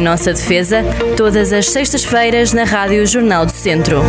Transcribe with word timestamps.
Em 0.00 0.02
Nossa 0.02 0.32
Defesa, 0.32 0.82
todas 1.14 1.52
as 1.52 1.66
sextas-feiras 1.66 2.54
na 2.54 2.64
Rádio 2.64 3.06
Jornal 3.06 3.44
do 3.44 3.52
Centro. 3.52 4.00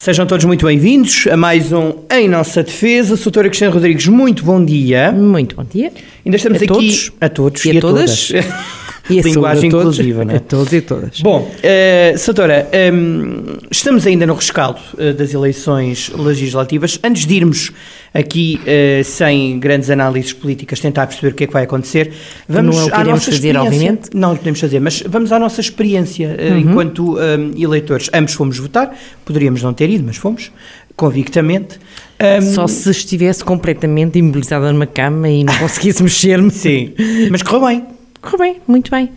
Sejam 0.00 0.26
todos 0.26 0.44
muito 0.44 0.66
bem-vindos 0.66 1.28
a 1.30 1.36
mais 1.36 1.70
um 1.70 1.92
Em 2.10 2.28
Nossa 2.28 2.64
Defesa. 2.64 3.16
Soutora 3.16 3.48
Cristiano 3.48 3.72
Rodrigues, 3.72 4.08
muito 4.08 4.44
bom 4.44 4.64
dia. 4.64 5.12
Muito 5.12 5.54
bom 5.54 5.62
dia. 5.62 5.92
Ainda 6.26 6.36
estamos 6.36 6.60
a 6.60 6.64
aqui 6.64 6.66
todos. 6.66 7.12
a 7.20 7.28
todos 7.28 7.64
e, 7.64 7.70
e, 7.70 7.78
a, 7.78 7.80
todas. 7.80 8.26
todas. 8.26 8.79
E 9.10 9.20
Linguagem 9.20 9.70
todos, 9.70 9.98
inclusiva, 9.98 10.24
não 10.24 10.34
é? 10.34 10.36
A 10.36 10.40
todos 10.40 10.72
e 10.72 10.80
todas. 10.80 11.20
Bom, 11.20 11.50
uh, 11.50 12.18
Soutora, 12.18 12.68
um, 12.92 13.58
estamos 13.70 14.06
ainda 14.06 14.26
no 14.26 14.34
rescaldo 14.34 14.80
uh, 14.94 15.12
das 15.14 15.34
eleições 15.34 16.10
legislativas. 16.16 16.98
Antes 17.02 17.26
de 17.26 17.34
irmos 17.34 17.72
aqui, 18.14 18.60
uh, 18.62 19.04
sem 19.04 19.58
grandes 19.58 19.90
análises 19.90 20.32
políticas, 20.32 20.80
tentar 20.80 21.06
perceber 21.06 21.32
o 21.32 21.34
que 21.34 21.44
é 21.44 21.46
que 21.46 21.52
vai 21.52 21.64
acontecer, 21.64 22.12
vamos 22.48 22.76
não 22.76 22.82
é 22.82 22.86
o 22.86 22.88
que 22.88 22.94
à 22.94 23.04
nossa 23.04 23.30
fazer, 23.32 23.56
obviamente. 23.56 24.10
Não 24.14 24.36
podemos 24.36 24.60
fazer, 24.60 24.80
mas 24.80 25.02
vamos 25.02 25.32
à 25.32 25.38
nossa 25.38 25.60
experiência 25.60 26.36
uh, 26.38 26.58
enquanto 26.58 27.18
um, 27.18 27.52
eleitores. 27.60 28.10
Ambos 28.12 28.34
fomos 28.34 28.58
votar, 28.58 28.96
poderíamos 29.24 29.62
não 29.62 29.72
ter 29.72 29.90
ido, 29.90 30.04
mas 30.06 30.16
fomos, 30.16 30.50
convictamente. 30.96 31.78
Um, 32.20 32.42
Só 32.52 32.66
se 32.66 32.90
estivesse 32.90 33.42
completamente 33.42 34.18
imobilizada 34.18 34.70
numa 34.72 34.86
cama 34.86 35.28
e 35.28 35.42
não 35.42 35.56
conseguisse 35.56 36.02
mexer-me. 36.04 36.50
Sim, 36.50 36.92
mas 37.30 37.42
correu 37.42 37.66
bem. 37.66 37.99
Correu 38.20 38.38
bem, 38.38 38.60
muito 38.66 38.90
bem. 38.90 39.10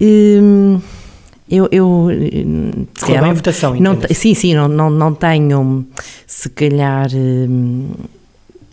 Hum, 0.00 0.80
eu, 1.48 1.68
eu 1.70 2.08
Correu 3.00 3.20
bem 3.20 3.30
a 3.30 3.34
votação, 3.34 3.74
não, 3.76 3.94
entende-se. 3.94 4.20
Sim, 4.20 4.34
sim, 4.34 4.54
não, 4.54 4.68
não, 4.68 4.90
não 4.90 5.14
tenho, 5.14 5.86
se 6.26 6.48
calhar, 6.50 7.08
hum, 7.14 7.90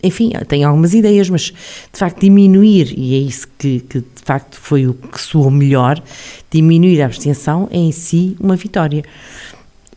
enfim, 0.02 0.32
tenho 0.48 0.68
algumas 0.68 0.94
ideias, 0.94 1.28
mas 1.28 1.42
de 1.42 1.98
facto 1.98 2.20
diminuir, 2.20 2.92
e 2.96 3.14
é 3.14 3.18
isso 3.18 3.46
que, 3.58 3.80
que 3.80 3.98
de 4.00 4.22
facto 4.24 4.56
foi 4.56 4.86
o 4.86 4.94
que 4.94 5.20
soou 5.20 5.50
melhor, 5.50 6.02
diminuir 6.50 7.02
a 7.02 7.06
abstenção 7.06 7.68
é 7.70 7.76
em 7.76 7.92
si 7.92 8.36
uma 8.40 8.56
vitória. 8.56 9.04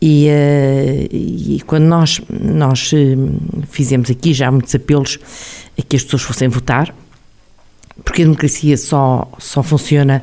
E, 0.00 0.26
eh, 0.28 1.08
e 1.10 1.62
quando 1.66 1.84
nós, 1.84 2.20
nós 2.28 2.92
hum, 2.92 3.38
fizemos 3.70 4.10
aqui 4.10 4.34
já 4.34 4.50
muitos 4.50 4.74
apelos 4.74 5.18
a 5.78 5.82
que 5.82 5.96
as 5.96 6.04
pessoas 6.04 6.22
fossem 6.22 6.48
votar, 6.48 6.94
porque 8.02 8.22
a 8.22 8.24
democracia 8.24 8.76
só, 8.76 9.30
só 9.38 9.62
funciona 9.62 10.22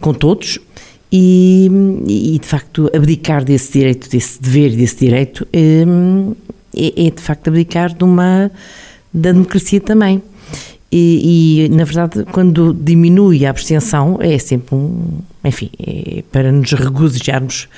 com 0.00 0.12
todos 0.12 0.58
e, 1.12 1.70
e, 2.06 2.38
de 2.38 2.46
facto 2.46 2.90
abdicar 2.94 3.44
desse 3.44 3.72
direito, 3.72 4.10
desse 4.10 4.40
dever 4.40 4.74
desse 4.74 4.96
direito 4.96 5.46
hum, 5.54 6.34
é, 6.76 7.06
é, 7.06 7.10
de 7.10 7.22
facto 7.22 7.48
abdicar 7.48 7.94
de 7.94 8.04
uma, 8.04 8.50
da 9.12 9.32
democracia 9.32 9.80
também. 9.80 10.22
E, 10.90 11.64
e, 11.64 11.68
na 11.68 11.84
verdade 11.84 12.24
quando 12.32 12.72
diminui 12.72 13.44
a 13.44 13.50
abstenção 13.50 14.18
é 14.20 14.38
sempre 14.38 14.74
um, 14.74 15.18
enfim, 15.44 15.70
é 15.78 16.22
para 16.30 16.52
nos 16.52 16.72
regozijarmos 16.72 17.68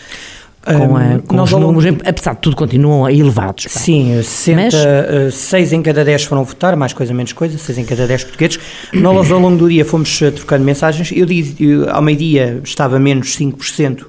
com, 0.77 0.97
a, 0.97 1.19
com 1.27 1.43
os 1.43 1.53
ao 1.53 1.61
longo 1.61 1.73
números, 1.81 2.01
apesar 2.07 2.35
de 2.35 2.41
tudo 2.41 2.57
continuam 2.57 3.09
elevados. 3.09 3.65
pá. 3.65 3.71
Sim, 3.71 4.21
60, 4.23 4.63
Mas- 4.63 4.75
eh, 4.75 5.31
6 5.31 5.73
em 5.73 5.83
cada 5.83 6.05
10 6.05 6.25
foram 6.25 6.45
votar, 6.45 6.77
mais 6.77 6.93
coisa 6.93 7.13
menos 7.15 7.33
coisa, 7.33 7.57
6 7.59 7.79
em 7.79 7.85
cada 7.85 8.07
10 8.07 8.25
portugueses. 8.25 8.59
Nós 8.93 9.31
ao 9.31 9.39
longo 9.39 9.57
do 9.57 9.69
dia 9.69 9.85
fomos 9.85 10.21
eh, 10.23 10.31
trocando 10.31 10.65
mensagens. 10.65 11.11
Eu 11.13 11.27
disse, 11.27 11.57
eu, 11.63 11.89
ao 11.91 12.03
meio-dia 12.03 12.61
estava 12.65 12.99
menos 12.99 13.37
5% 13.39 14.05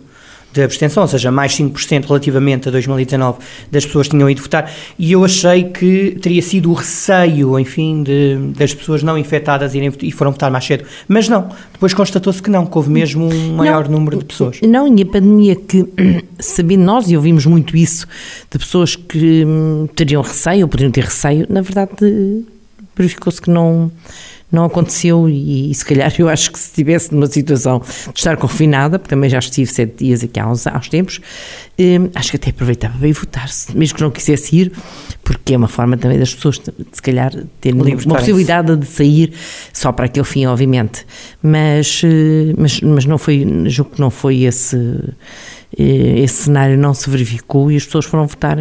de 0.52 0.64
abstenção, 0.64 1.04
ou 1.04 1.08
seja, 1.08 1.32
mais 1.32 1.54
5% 1.54 2.06
relativamente 2.08 2.68
a 2.68 2.72
2019 2.72 3.40
das 3.72 3.86
pessoas 3.86 4.08
que 4.08 4.16
tinham 4.16 4.30
ido 4.30 4.42
votar, 4.42 4.72
e 4.98 5.12
eu 5.12 5.24
achei 5.24 5.66
que 5.66 6.18
teria 6.22 6.42
sido 6.42 6.72
o 6.72 6.74
receio, 6.74 7.60
enfim, 7.60 8.04
de, 8.04 8.38
das 8.58 8.74
pessoas 8.74 9.04
não 9.04 9.18
infectadas 9.18 9.76
irem 9.76 9.92
e 10.02 10.12
foram 10.12 10.32
votar 10.32 10.50
mais 10.50 10.66
cedo. 10.66 10.86
Mas 11.08 11.30
não, 11.30 11.50
depois 11.72 11.94
constatou-se 11.94 12.42
que 12.42 12.50
não, 12.50 12.66
que 12.66 12.78
houve 12.78 12.90
mesmo 12.90 13.26
um 13.32 13.56
maior 13.56 13.88
número 13.88 14.18
de 14.18 14.26
pessoas. 14.26 14.60
Não, 14.62 14.88
e 14.98 15.02
a 15.02 15.06
pandemia 15.06 15.56
que, 15.56 15.86
sabendo 16.40 16.84
nós, 16.84 17.10
e 17.10 17.16
ouvimos 17.16 17.46
muito 17.46 17.78
isso, 17.78 18.08
de 18.52 18.58
pessoas 18.58 18.96
que 18.96 19.46
hum, 19.46 19.88
teriam 19.96 20.22
receio, 20.22 20.64
ou 20.64 20.68
poderiam 20.68 20.92
ter 20.92 21.04
receio, 21.04 21.46
na 21.50 21.62
verdade 21.62 21.92
verificou-se 22.96 23.42
que 23.42 23.50
não, 23.50 23.90
não 24.52 24.66
aconteceu 24.66 25.30
e, 25.30 25.72
e 25.72 25.76
se 25.76 25.86
calhar 25.86 26.14
eu 26.18 26.28
acho 26.28 26.52
que 26.52 26.60
se 26.60 26.68
estivesse 26.68 27.14
numa 27.14 27.28
situação 27.28 27.80
de 27.80 28.20
estar 28.20 28.36
confinada, 28.38 28.98
porque 28.98 29.14
também 29.14 29.30
já 29.30 29.40
estive 29.40 29.72
sete 29.72 30.04
dias 30.04 30.24
aqui 30.24 30.40
há 30.40 30.50
uns, 30.50 30.66
há 30.66 30.76
uns 30.76 30.90
tempos, 30.90 31.22
hum, 31.80 32.10
acho 32.16 32.32
que 32.32 32.38
até 32.38 32.50
aproveitava 32.50 32.98
bem 32.98 33.12
votar-se, 33.12 33.76
mesmo 33.78 33.98
que 33.98 34.02
não 34.02 34.12
quisesse 34.12 34.56
ir, 34.56 34.72
porque 35.24 35.54
é 35.54 35.58
uma 35.58 35.68
forma 35.68 35.96
também 35.98 36.18
das 36.18 36.34
pessoas, 36.34 36.58
de, 36.58 36.74
se 36.92 37.02
calhar, 37.02 37.32
terem 37.62 37.80
uma 37.80 38.16
possibilidade 38.16 38.76
de 38.76 38.86
sair 38.86 39.34
só 39.72 39.92
para 39.92 40.06
aquele 40.06 40.26
fim, 40.26 40.46
obviamente. 40.48 41.06
Mas, 41.42 42.02
eh, 42.04 42.54
mas, 42.58 42.82
mas 42.82 43.06
não 43.06 43.18
foi, 43.18 43.46
julgo 43.68 43.92
que 43.92 44.02
não 44.02 44.10
foi 44.10 44.44
esse, 44.44 44.76
eh, 45.78 46.20
esse 46.22 46.46
cenário, 46.46 46.78
não 46.78 46.94
se 46.94 47.08
verificou 47.10 47.72
e 47.72 47.76
as 47.76 47.86
pessoas 47.86 48.06
foram 48.06 48.26
votar, 48.26 48.58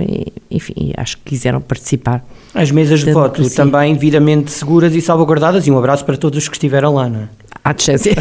enfim, 0.51 0.93
acho 0.97 1.17
que 1.19 1.25
quiseram 1.31 1.61
participar. 1.61 2.23
As 2.55 2.71
mesas 2.71 3.05
de 3.05 3.13
voto 3.13 3.49
também 3.51 3.93
devidamente 3.95 4.51
seguras 4.51 4.95
e 4.95 5.01
salvaguardadas, 5.01 5.67
e 5.67 5.71
um 5.71 5.79
abraço 5.79 6.05
para 6.05 6.17
todos 6.17 6.39
os 6.39 6.49
que 6.49 6.55
estiveram 6.57 6.95
lá, 6.95 7.09
não 7.09 7.21
é? 7.21 7.29
À 7.63 7.73
distância. 7.73 8.15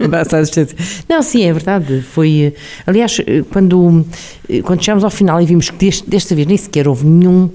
Um 0.00 0.04
abraço 0.04 0.36
à 0.36 0.42
distância. 0.42 0.76
Não, 1.08 1.22
sim, 1.22 1.42
é 1.44 1.52
verdade. 1.52 2.02
Foi. 2.12 2.52
eh, 2.54 2.60
Aliás, 2.86 3.18
eh, 3.26 3.42
quando, 3.50 4.04
eh, 4.48 4.60
quando 4.60 4.82
chegámos 4.84 5.04
ao 5.04 5.10
final 5.10 5.40
e 5.40 5.46
vimos 5.46 5.70
que 5.70 5.76
deste- 5.76 6.08
desta 6.10 6.34
vez 6.34 6.46
nem 6.46 6.56
sequer 6.58 6.86
houve 6.86 7.06
nenhum. 7.06 7.48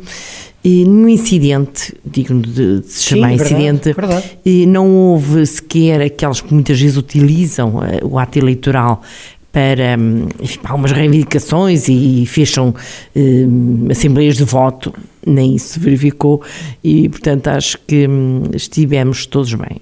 eh, 0.65 0.69
Nenhum 0.69 1.07
incidente, 1.07 1.93
digno 2.03 2.41
de, 2.41 2.79
de 2.81 2.87
se 2.87 2.99
Sim, 3.03 3.15
chamar 3.15 3.27
verdade, 3.29 3.53
incidente, 3.53 3.93
verdade. 3.93 4.25
e 4.43 4.65
não 4.65 4.89
houve 4.89 5.45
sequer 5.45 6.01
aquelas 6.01 6.41
que 6.41 6.51
muitas 6.53 6.79
vezes 6.79 6.97
utilizam 6.97 7.83
eh, 7.83 7.99
o 8.03 8.17
ato 8.17 8.39
eleitoral 8.39 9.01
para, 9.51 9.95
hum, 9.99 10.27
enfim, 10.41 10.59
para 10.59 10.71
algumas 10.71 10.91
reivindicações 10.91 11.87
e 11.87 12.25
fecham 12.25 12.73
hum, 13.15 13.87
assembleias 13.91 14.35
de 14.35 14.43
voto, 14.43 14.91
nem 15.27 15.55
isso 15.55 15.73
se 15.73 15.79
verificou 15.79 16.41
e, 16.83 17.09
portanto, 17.09 17.47
acho 17.47 17.77
que 17.85 18.07
hum, 18.07 18.43
estivemos 18.53 19.25
todos 19.25 19.53
bem. 19.53 19.81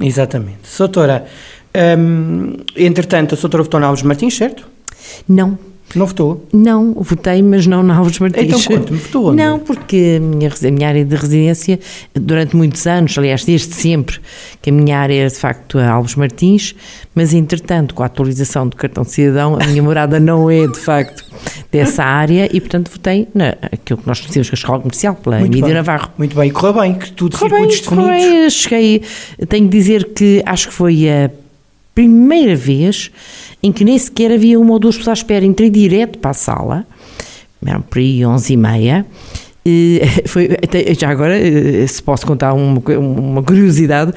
Exatamente. 0.00 0.68
Soutora, 0.68 1.26
hum, 1.98 2.56
entretanto, 2.76 3.34
a 3.34 3.38
Soutora 3.38 3.62
votou 3.62 3.80
na 3.80 3.86
Alves 3.86 4.02
Martins, 4.02 4.36
certo? 4.36 4.66
Não, 5.28 5.58
Não 5.94 6.06
votou? 6.06 6.46
Não, 6.52 6.94
votei, 6.94 7.42
mas 7.42 7.66
não 7.66 7.82
na 7.82 7.96
Alves 7.96 8.18
Martins. 8.18 8.44
Então 8.44 8.60
conte-me, 8.78 8.98
votou 8.98 9.28
onde? 9.28 9.36
Não, 9.36 9.58
porque 9.58 10.18
a 10.18 10.20
minha, 10.20 10.50
a 10.50 10.70
minha 10.70 10.88
área 10.88 11.04
de 11.04 11.14
residência, 11.14 11.78
durante 12.14 12.56
muitos 12.56 12.86
anos, 12.86 13.16
aliás, 13.18 13.44
desde 13.44 13.74
sempre, 13.74 14.18
que 14.60 14.70
a 14.70 14.72
minha 14.72 14.98
área 14.98 15.14
era 15.14 15.28
de 15.28 15.36
facto 15.36 15.78
a 15.78 15.90
Alves 15.90 16.14
Martins, 16.14 16.74
mas 17.14 17.34
entretanto, 17.34 17.94
com 17.94 18.02
a 18.02 18.06
atualização 18.06 18.66
do 18.66 18.76
cartão 18.76 19.04
de 19.04 19.10
cidadão, 19.10 19.58
a 19.60 19.66
minha 19.66 19.82
morada 19.82 20.18
não 20.18 20.50
é 20.50 20.66
de 20.66 20.78
facto 20.78 21.24
dessa 21.70 22.04
área 22.04 22.48
e, 22.52 22.60
portanto, 22.60 22.90
votei 22.90 23.28
naquilo 23.34 24.00
que 24.00 24.06
nós 24.06 24.20
conhecemos 24.20 24.48
como 24.48 24.54
a 24.54 24.60
escola 24.60 24.78
comercial, 24.80 25.14
pela 25.16 25.38
Muito 25.38 25.58
Emília. 25.58 25.74
Navarro. 25.74 26.10
Muito 26.16 26.36
bem, 26.36 26.50
correu 26.50 26.74
bem, 26.74 26.94
que 26.94 27.12
tudo 27.12 27.36
Correu 27.36 27.58
bem, 27.60 27.70
circuitos 27.70 27.88
correu 27.88 28.06
bem, 28.06 28.50
cheguei, 28.50 29.02
tenho 29.48 29.68
de 29.68 29.76
dizer 29.76 30.12
que 30.12 30.42
acho 30.46 30.68
que 30.68 30.74
foi 30.74 31.08
a 31.08 31.30
primeira 31.94 32.56
vez 32.56 33.10
em 33.62 33.70
que 33.70 33.84
nem 33.84 33.98
sequer 33.98 34.32
havia 34.32 34.58
uma 34.58 34.72
ou 34.72 34.78
duas 34.78 34.96
pessoas 34.96 35.18
à 35.18 35.20
espera, 35.20 35.44
entrei 35.44 35.70
direto 35.70 36.18
para 36.18 36.30
a 36.30 36.34
sala, 36.34 36.86
eram 37.64 37.82
por 37.82 37.98
aí 37.98 38.24
11 38.24 38.52
e 38.52 38.56
meia, 38.56 39.06
e 39.64 40.00
foi, 40.26 40.48
já 40.98 41.08
agora, 41.08 41.38
eh, 41.38 41.86
se 41.86 42.02
posso 42.02 42.26
contar 42.26 42.52
uma, 42.54 42.80
uma 42.98 43.42
curiosidade, 43.42 44.12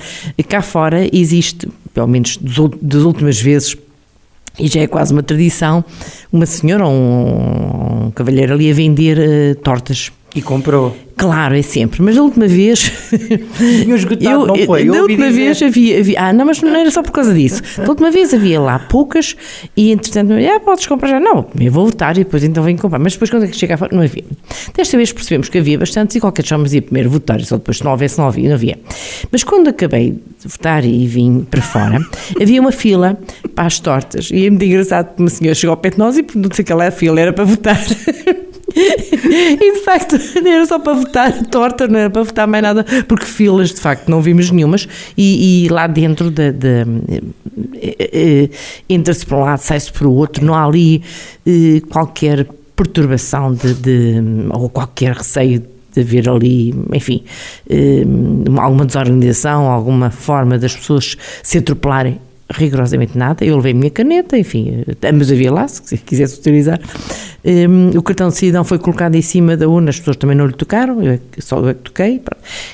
cá 0.47 0.61
fora 0.61 1.07
existe, 1.15 1.67
pelo 1.93 2.07
menos 2.07 2.37
das 2.81 3.03
últimas 3.03 3.39
vezes, 3.39 3.77
e 4.57 4.67
já 4.67 4.81
é 4.81 4.87
quase 4.87 5.11
uma 5.11 5.21
tradição, 5.21 5.83
uma 6.31 6.45
senhora 6.45 6.85
ou 6.85 6.91
um, 6.93 8.05
um 8.05 8.11
cavalheiro 8.11 8.53
ali 8.53 8.71
a 8.71 8.73
vender 8.73 9.19
eh, 9.19 9.53
tortas. 9.55 10.11
E 10.35 10.41
comprou. 10.41 10.95
Claro, 11.15 11.55
é 11.55 11.61
sempre, 11.61 12.01
mas 12.01 12.15
da 12.15 12.21
última 12.21 12.45
vez. 12.45 12.91
Tinha 13.57 13.95
esgotado, 13.95 14.47
não 14.47 14.57
foi? 14.65 14.87
Eu 14.87 14.93
da 14.93 15.01
última 15.03 15.27
dizer. 15.27 15.43
vez 15.45 15.63
havia, 15.63 15.99
havia. 15.99 16.21
Ah, 16.21 16.33
não, 16.33 16.45
mas 16.45 16.61
não 16.61 16.75
era 16.75 16.91
só 16.91 17.01
por 17.01 17.13
causa 17.13 17.33
disso. 17.33 17.63
Da 17.77 17.87
última 17.87 18.11
vez 18.11 18.33
havia 18.33 18.59
lá 18.59 18.77
poucas 18.77 19.33
e, 19.77 19.91
entretanto, 19.93 20.33
ah, 20.33 20.59
podes 20.59 20.85
comprar 20.87 21.07
já. 21.07 21.19
Não, 21.21 21.45
eu 21.57 21.71
vou 21.71 21.85
votar 21.85 22.17
e 22.17 22.25
depois 22.25 22.43
então 22.43 22.61
venho 22.65 22.77
comprar. 22.77 22.99
Mas 22.99 23.13
depois, 23.13 23.29
quando 23.31 23.45
é 23.45 23.47
que 23.47 23.55
chega 23.55 23.75
a 23.75 23.77
fora, 23.77 23.95
não 23.95 24.03
havia. 24.03 24.25
Desta 24.75 24.97
vez 24.97 25.13
percebemos 25.13 25.47
que 25.47 25.57
havia 25.57 25.79
bastantes 25.79 26.17
e 26.17 26.19
qualquer 26.19 26.45
chama 26.45 26.67
ia 26.67 26.81
primeiro 26.81 27.09
votar 27.09 27.39
e 27.39 27.45
só 27.45 27.55
depois, 27.55 27.77
se 27.77 27.85
não 27.85 27.91
houvesse, 27.91 28.17
não 28.17 28.27
havia. 28.27 28.49
Não 28.49 28.55
havia. 28.55 28.77
Mas 29.31 29.41
quando 29.41 29.69
acabei 29.69 30.11
de 30.11 30.47
votar 30.47 30.83
e 30.83 31.07
vim 31.07 31.47
para 31.49 31.61
fora, 31.61 31.97
havia 32.41 32.59
uma 32.59 32.73
fila 32.73 33.17
para 33.55 33.67
as 33.67 33.79
tortas. 33.79 34.29
E 34.31 34.45
é 34.45 34.49
muito 34.49 34.65
engraçado 34.65 35.07
porque 35.07 35.23
uma 35.23 35.29
senhora 35.29 35.55
chegou 35.55 35.71
ao 35.71 35.77
pé 35.77 35.91
de 35.91 35.97
nós 35.97 36.17
e 36.17 36.23
perguntou 36.23 36.53
se 36.53 36.61
aquela 36.61 36.91
fila 36.91 37.21
era 37.21 37.31
para 37.31 37.45
votar. 37.45 37.79
E 39.61 39.73
de 39.73 39.79
facto 39.83 40.15
era 40.45 40.65
só 40.65 40.77
para 40.79 40.93
votar 40.93 41.43
torta, 41.47 41.87
não 41.87 41.97
era 41.99 42.09
para 42.09 42.23
votar 42.23 42.47
mais 42.47 42.61
nada, 42.63 42.85
porque 43.07 43.25
filas 43.25 43.69
de 43.73 43.79
facto 43.79 44.09
não 44.09 44.21
vimos 44.21 44.51
nenhumas. 44.51 44.87
E, 45.17 45.65
e 45.65 45.69
lá 45.69 45.87
dentro 45.87 46.29
da. 46.29 46.51
da- 46.51 46.85
eh, 47.81 48.09
eh, 48.13 48.49
entra-se 48.89 49.25
para 49.25 49.37
um 49.37 49.41
lado, 49.41 49.59
sai-se 49.59 49.91
para 49.91 50.07
o 50.07 50.13
outro, 50.13 50.43
não 50.45 50.53
há 50.53 50.65
ali 50.65 51.01
eh, 51.47 51.81
qualquer 51.89 52.45
perturbação 52.75 53.53
de, 53.53 53.73
de- 53.75 54.21
ou 54.51 54.67
qualquer 54.69 55.13
receio 55.15 55.63
de 55.93 56.01
haver 56.01 56.27
ali, 56.27 56.75
enfim, 56.93 57.23
alguma 58.59 58.85
desorganização, 58.85 59.71
alguma 59.71 60.09
forma 60.11 60.57
das 60.57 60.75
pessoas 60.75 61.15
se 61.41 61.59
atropelarem 61.59 62.19
rigorosamente 62.51 63.17
nada. 63.17 63.45
Eu 63.45 63.55
levei 63.55 63.71
a 63.71 63.75
minha 63.75 63.89
caneta, 63.89 64.37
enfim, 64.37 64.83
ambas 65.09 65.31
havia 65.31 65.53
lá, 65.53 65.65
se 65.69 65.97
quisesse 65.97 66.37
utilizar. 66.39 66.81
Um, 67.45 67.95
o 67.95 68.01
cartão 68.01 68.29
de 68.29 68.35
cidadão 68.35 68.63
foi 68.63 68.79
colocado 68.79 69.13
em 69.13 69.21
cima 69.21 69.55
da 69.55 69.67
urna, 69.67 69.91
as 69.91 69.99
pessoas 69.99 70.17
também 70.17 70.35
não 70.35 70.47
lhe 70.47 70.53
tocaram, 70.53 71.03
eu 71.03 71.11
é 71.11 71.19
só 71.39 71.59
eu 71.59 71.69
é 71.69 71.73
que 71.75 71.81
toquei. 71.81 72.21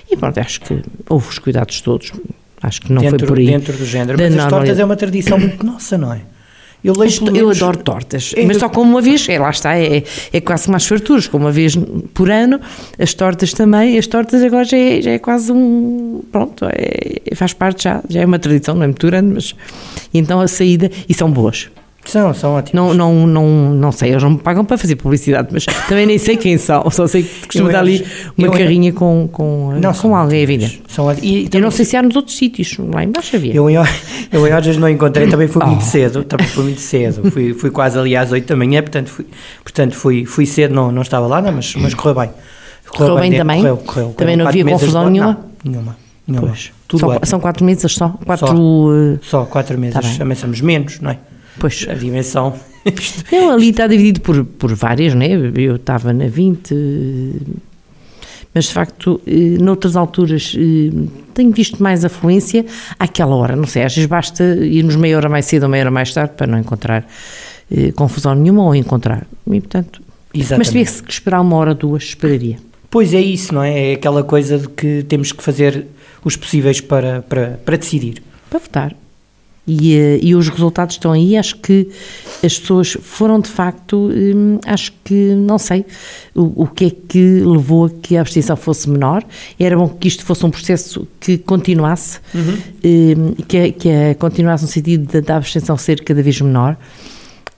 E 0.09 0.15
pronto, 0.15 0.39
acho 0.39 0.61
que 0.61 0.81
houve 1.09 1.27
os 1.27 1.39
cuidados 1.39 1.81
todos. 1.81 2.13
Acho 2.63 2.81
que 2.81 2.93
não 2.93 3.01
dentro, 3.01 3.19
foi 3.19 3.27
por 3.27 3.37
aí. 3.37 3.47
Dentro 3.47 3.73
do 3.75 3.85
género. 3.85 4.17
Mas 4.17 4.37
as 4.37 4.49
tortas 4.49 4.79
é 4.79 4.85
uma 4.85 4.95
tradição 4.95 5.37
muito 5.37 5.65
nossa, 5.65 5.97
não 5.97 6.13
é? 6.13 6.21
Eu, 6.83 6.95
leio 6.97 7.11
eu 7.27 7.31
menos... 7.31 7.61
adoro 7.61 7.77
tortas, 7.77 8.33
é, 8.35 8.43
mas 8.43 8.57
só 8.57 8.67
como 8.67 8.89
uma 8.89 9.01
vez, 9.01 9.29
é, 9.29 9.37
lá 9.37 9.51
está, 9.51 9.77
é, 9.77 10.03
é 10.33 10.41
quase 10.41 10.69
mais 10.71 10.87
farturas, 10.87 11.27
como 11.27 11.45
uma 11.45 11.51
vez 11.51 11.77
por 12.11 12.31
ano, 12.31 12.59
as 12.97 13.13
tortas 13.13 13.53
também, 13.53 13.99
as 13.99 14.07
tortas 14.07 14.41
agora 14.41 14.63
já 14.63 14.77
é, 14.77 14.99
já 14.99 15.11
é 15.11 15.19
quase 15.19 15.51
um, 15.51 16.23
pronto, 16.31 16.65
é, 16.65 17.35
faz 17.35 17.53
parte 17.53 17.83
já, 17.83 18.01
já 18.09 18.21
é 18.21 18.25
uma 18.25 18.39
tradição, 18.39 18.73
não 18.73 18.81
é 18.81 18.87
muito 18.87 19.05
grande, 19.05 19.31
mas 19.31 19.55
então 20.11 20.41
a 20.41 20.47
saída, 20.47 20.89
e 21.07 21.13
são 21.13 21.29
boas, 21.29 21.69
são, 22.05 22.33
são 22.33 22.53
ótimos. 22.53 22.73
Não, 22.73 22.93
não, 22.93 23.27
não, 23.27 23.73
não 23.73 23.91
sei, 23.91 24.11
eles 24.11 24.23
não 24.23 24.31
me 24.31 24.37
pagam 24.37 24.65
para 24.65 24.77
fazer 24.77 24.95
publicidade, 24.95 25.49
mas 25.51 25.65
também 25.87 26.05
nem 26.05 26.17
sei 26.17 26.35
quem 26.35 26.57
são, 26.57 26.89
só 26.89 27.05
sei 27.07 27.23
que 27.23 27.47
costuma 27.47 27.71
dar 27.71 27.79
ali 27.79 28.05
uma 28.37 28.47
eu, 28.47 28.51
carrinha 28.51 28.91
com, 28.91 29.29
com, 29.31 29.73
não, 29.79 29.93
com 29.93 30.15
alguém 30.15 30.43
a 30.43 30.47
vida. 30.47 30.71
São, 30.87 31.11
e, 31.21 31.47
e 31.51 31.59
não 31.59 31.69
sei 31.69 31.85
se 31.85 31.95
há 31.95 32.01
nos 32.01 32.15
outros 32.15 32.35
sítios, 32.35 32.75
lá 32.93 33.03
embaixo 33.03 33.35
havia. 33.35 33.53
Eu, 33.53 33.69
eu, 33.69 33.83
eu 34.31 34.47
em 34.47 34.53
Orjas 34.53 34.77
não 34.77 34.89
encontrei, 34.89 35.27
também 35.27 35.47
foi 35.47 35.61
oh. 35.63 35.67
muito 35.67 35.83
cedo, 35.83 36.23
também 36.23 36.47
foi 36.47 36.63
muito 36.63 36.81
cedo, 36.81 37.29
fui, 37.31 37.53
fui 37.53 37.69
quase 37.69 37.97
ali 37.97 38.15
às 38.15 38.31
8 38.31 38.47
da 38.47 38.55
manhã, 38.55 38.81
portanto 38.81 39.09
fui, 39.09 39.25
portanto 39.63 39.95
fui, 39.95 40.25
fui 40.25 40.45
cedo, 40.45 40.73
não, 40.73 40.91
não 40.91 41.03
estava 41.03 41.27
lá, 41.27 41.41
não, 41.41 41.51
mas, 41.51 41.75
mas 41.75 41.93
correu 41.93 42.15
bem. 42.15 42.29
Correu, 42.89 43.07
correu 43.07 43.15
bem, 43.21 43.29
bem 43.29 43.39
também? 43.39 43.61
Correu, 43.61 43.77
correu, 43.77 44.13
também 44.17 44.35
não 44.35 44.47
havia 44.47 44.65
confusão 44.65 45.09
nenhuma? 45.09 45.33
Não, 45.63 45.71
nenhuma. 45.71 45.97
nenhuma. 46.27 46.47
Pois. 46.47 46.71
Só, 46.99 47.19
são 47.23 47.39
quatro 47.39 47.63
meses 47.63 47.93
só? 47.93 48.09
Quatro, 48.25 48.47
só, 48.47 48.53
uh... 48.53 49.19
só 49.21 49.45
quatro 49.45 49.77
meses, 49.77 50.17
tá 50.17 50.35
somos 50.35 50.59
menos, 50.59 50.99
não 50.99 51.11
é? 51.11 51.17
Pois. 51.59 51.85
A 51.89 51.93
dimensão. 51.93 52.53
Não, 53.31 53.51
ali 53.51 53.69
está 53.69 53.85
dividido 53.87 54.21
por, 54.21 54.43
por 54.43 54.73
várias, 54.73 55.13
né? 55.13 55.27
Eu 55.55 55.75
estava 55.75 56.11
na 56.11 56.27
20, 56.27 56.73
mas 58.53 58.65
de 58.65 58.73
facto, 58.73 59.21
eh, 59.25 59.57
noutras 59.61 59.95
alturas 59.95 60.55
eh, 60.57 60.91
tenho 61.33 61.51
visto 61.51 61.81
mais 61.81 62.03
afluência 62.03 62.65
àquela 62.99 63.35
hora, 63.35 63.55
não 63.55 63.65
sei, 63.65 63.83
às 63.83 63.95
vezes 63.95 64.09
basta 64.09 64.43
irmos 64.43 64.95
meia 64.95 65.15
hora 65.15 65.29
mais 65.29 65.45
cedo 65.45 65.63
ou 65.63 65.69
meia 65.69 65.83
hora 65.83 65.91
mais 65.91 66.13
tarde 66.13 66.33
para 66.35 66.47
não 66.47 66.59
encontrar 66.59 67.07
eh, 67.71 67.91
confusão 67.93 68.35
nenhuma 68.35 68.63
ou 68.63 68.75
encontrar. 68.75 69.25
E, 69.47 69.59
portanto, 69.61 70.01
Exatamente. 70.33 70.57
mas 70.57 70.69
tivesse 70.69 71.03
que 71.03 71.11
esperar 71.11 71.41
uma 71.41 71.55
hora, 71.55 71.73
duas, 71.73 72.03
esperaria. 72.03 72.57
Pois 72.89 73.13
é 73.13 73.21
isso, 73.21 73.53
não 73.53 73.63
é? 73.63 73.91
É 73.91 73.93
aquela 73.93 74.21
coisa 74.21 74.57
de 74.57 74.67
que 74.67 75.03
temos 75.07 75.31
que 75.31 75.41
fazer 75.41 75.85
os 76.25 76.35
possíveis 76.35 76.81
para, 76.81 77.21
para, 77.21 77.59
para 77.63 77.77
decidir. 77.77 78.21
Para 78.49 78.59
votar. 78.59 78.95
E, 79.67 79.95
eh, 79.95 80.19
e, 80.21 80.35
os 80.35 80.49
resultados 80.49 80.95
estão 80.95 81.11
aí. 81.11 81.37
Acho 81.37 81.57
que 81.57 81.87
as 82.43 82.59
pessoas 82.59 82.97
foram 83.01 83.39
de 83.39 83.49
facto, 83.49 84.09
hum, 84.11 84.59
acho 84.65 84.91
que, 85.03 85.35
não 85.35 85.59
sei, 85.59 85.85
o, 86.33 86.63
o, 86.63 86.67
que 86.67 86.85
é 86.85 86.89
que 86.89 87.41
levou 87.45 87.85
a 87.85 87.89
que 87.89 88.17
a 88.17 88.21
abstenção 88.21 88.55
fosse 88.55 88.89
menor. 88.89 89.23
Era 89.59 89.77
bom 89.77 89.87
que 89.87 90.07
isto 90.07 90.25
fosse 90.25 90.45
um 90.45 90.49
processo 90.49 91.07
que 91.19 91.37
continuasse, 91.37 92.19
uhum. 92.33 92.57
Hum, 92.83 93.33
que, 93.47 93.71
que 93.73 94.15
continuasse 94.15 94.63
no 94.63 94.69
sentido 94.69 95.21
da 95.21 95.37
abstenção 95.37 95.77
ser 95.77 96.03
cada 96.03 96.21
vez 96.23 96.41
menor. 96.41 96.75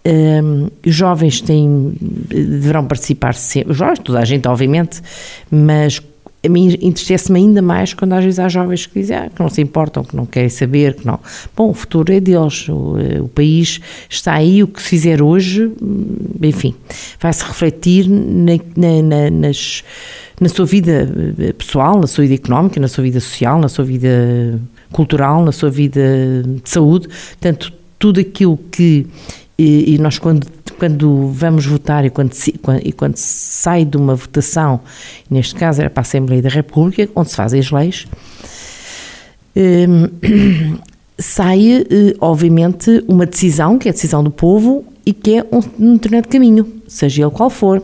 Um, 0.06 0.68
os 0.86 0.94
jovens 0.94 1.40
têm, 1.40 1.94
deverão 2.02 2.86
participar 2.86 3.34
sempre, 3.36 3.72
os 3.72 3.78
jovens, 3.78 4.00
toda 4.00 4.20
a 4.20 4.26
gente, 4.26 4.46
obviamente, 4.50 5.02
mas 5.50 6.02
a 6.46 6.50
mim 6.50 6.78
entristece-me 6.82 7.40
ainda 7.40 7.62
mais 7.62 7.94
quando 7.94 8.14
às 8.14 8.24
vezes 8.24 8.38
há 8.38 8.50
jovens 8.50 8.86
que 8.86 9.00
dizem 9.00 9.16
ah, 9.16 9.30
que 9.34 9.42
não 9.42 9.50
se 9.50 9.62
importam, 9.62 10.04
que 10.04 10.16
não 10.16 10.26
querem 10.26 10.50
saber, 10.50 10.96
que 10.96 11.06
não. 11.06 11.20
Bom, 11.56 11.70
o 11.70 11.74
futuro 11.74 12.12
é 12.12 12.20
deles, 12.20 12.68
o, 12.68 12.98
eh, 12.98 13.22
o 13.22 13.30
país 13.30 13.80
está 14.10 14.34
aí, 14.34 14.62
o 14.62 14.68
que 14.68 14.82
fizer 14.82 15.22
hoje, 15.22 15.72
hum, 15.82 16.18
enfim, 16.42 16.76
vai-se 17.20 17.44
refletir 17.46 18.10
na, 18.10 18.54
na, 18.76 19.32
nas, 19.32 19.84
na 20.40 20.50
sua 20.50 20.66
vida 20.66 21.10
eh, 21.40 21.54
pessoal, 21.54 21.98
na 21.98 22.08
sua 22.08 22.24
vida 22.24 22.36
económica, 22.36 22.78
na 22.78 22.90
sua 22.90 23.06
vida 23.06 23.22
social, 23.22 23.58
na 23.58 23.70
sua 23.70 23.86
vida 23.86 24.60
cultural, 24.92 25.46
na 25.46 25.54
sua 25.54 25.70
vida 25.70 26.44
de 26.46 26.70
saúde, 26.70 27.08
portanto, 27.08 27.72
tudo 27.98 28.20
aquilo 28.20 28.58
que 28.70 29.08
e, 29.64 29.96
e, 29.96 29.98
nós 29.98 30.20
quando, 30.20 30.46
quando 30.78 31.28
vamos 31.28 31.66
votar 31.66 32.04
e 32.04 32.10
quando, 32.10 32.34
se, 32.34 32.52
quando, 32.54 32.86
e 32.86 32.92
quando 32.92 33.16
sai 33.16 33.86
de 33.86 33.96
uma 33.96 34.14
votação, 34.14 34.82
neste 35.30 35.56
caso 35.56 35.80
era 35.80 35.90
para 35.90 36.02
a 36.02 36.06
Assembleia 36.06 36.42
da 36.42 36.50
República, 36.50 37.10
onde 37.16 37.30
se 37.30 37.36
fazem 37.36 37.60
as 37.62 37.72
leis, 37.72 38.06
um, 39.56 40.78
sai, 41.18 41.86
eh, 41.90 42.16
obviamente, 42.20 43.04
uma 43.08 43.26
decisão, 43.26 43.78
que 43.78 43.88
é 43.88 43.92
a 43.92 43.94
decisão 43.94 44.22
do 44.22 44.32
povo, 44.32 44.84
e 45.06 45.14
que 45.14 45.38
é 45.38 45.44
um, 45.50 45.62
um 45.80 45.94
determinado 45.94 46.28
caminho, 46.28 46.68
seja 46.88 47.24
ele 47.24 47.32
qual 47.32 47.50
for. 47.50 47.82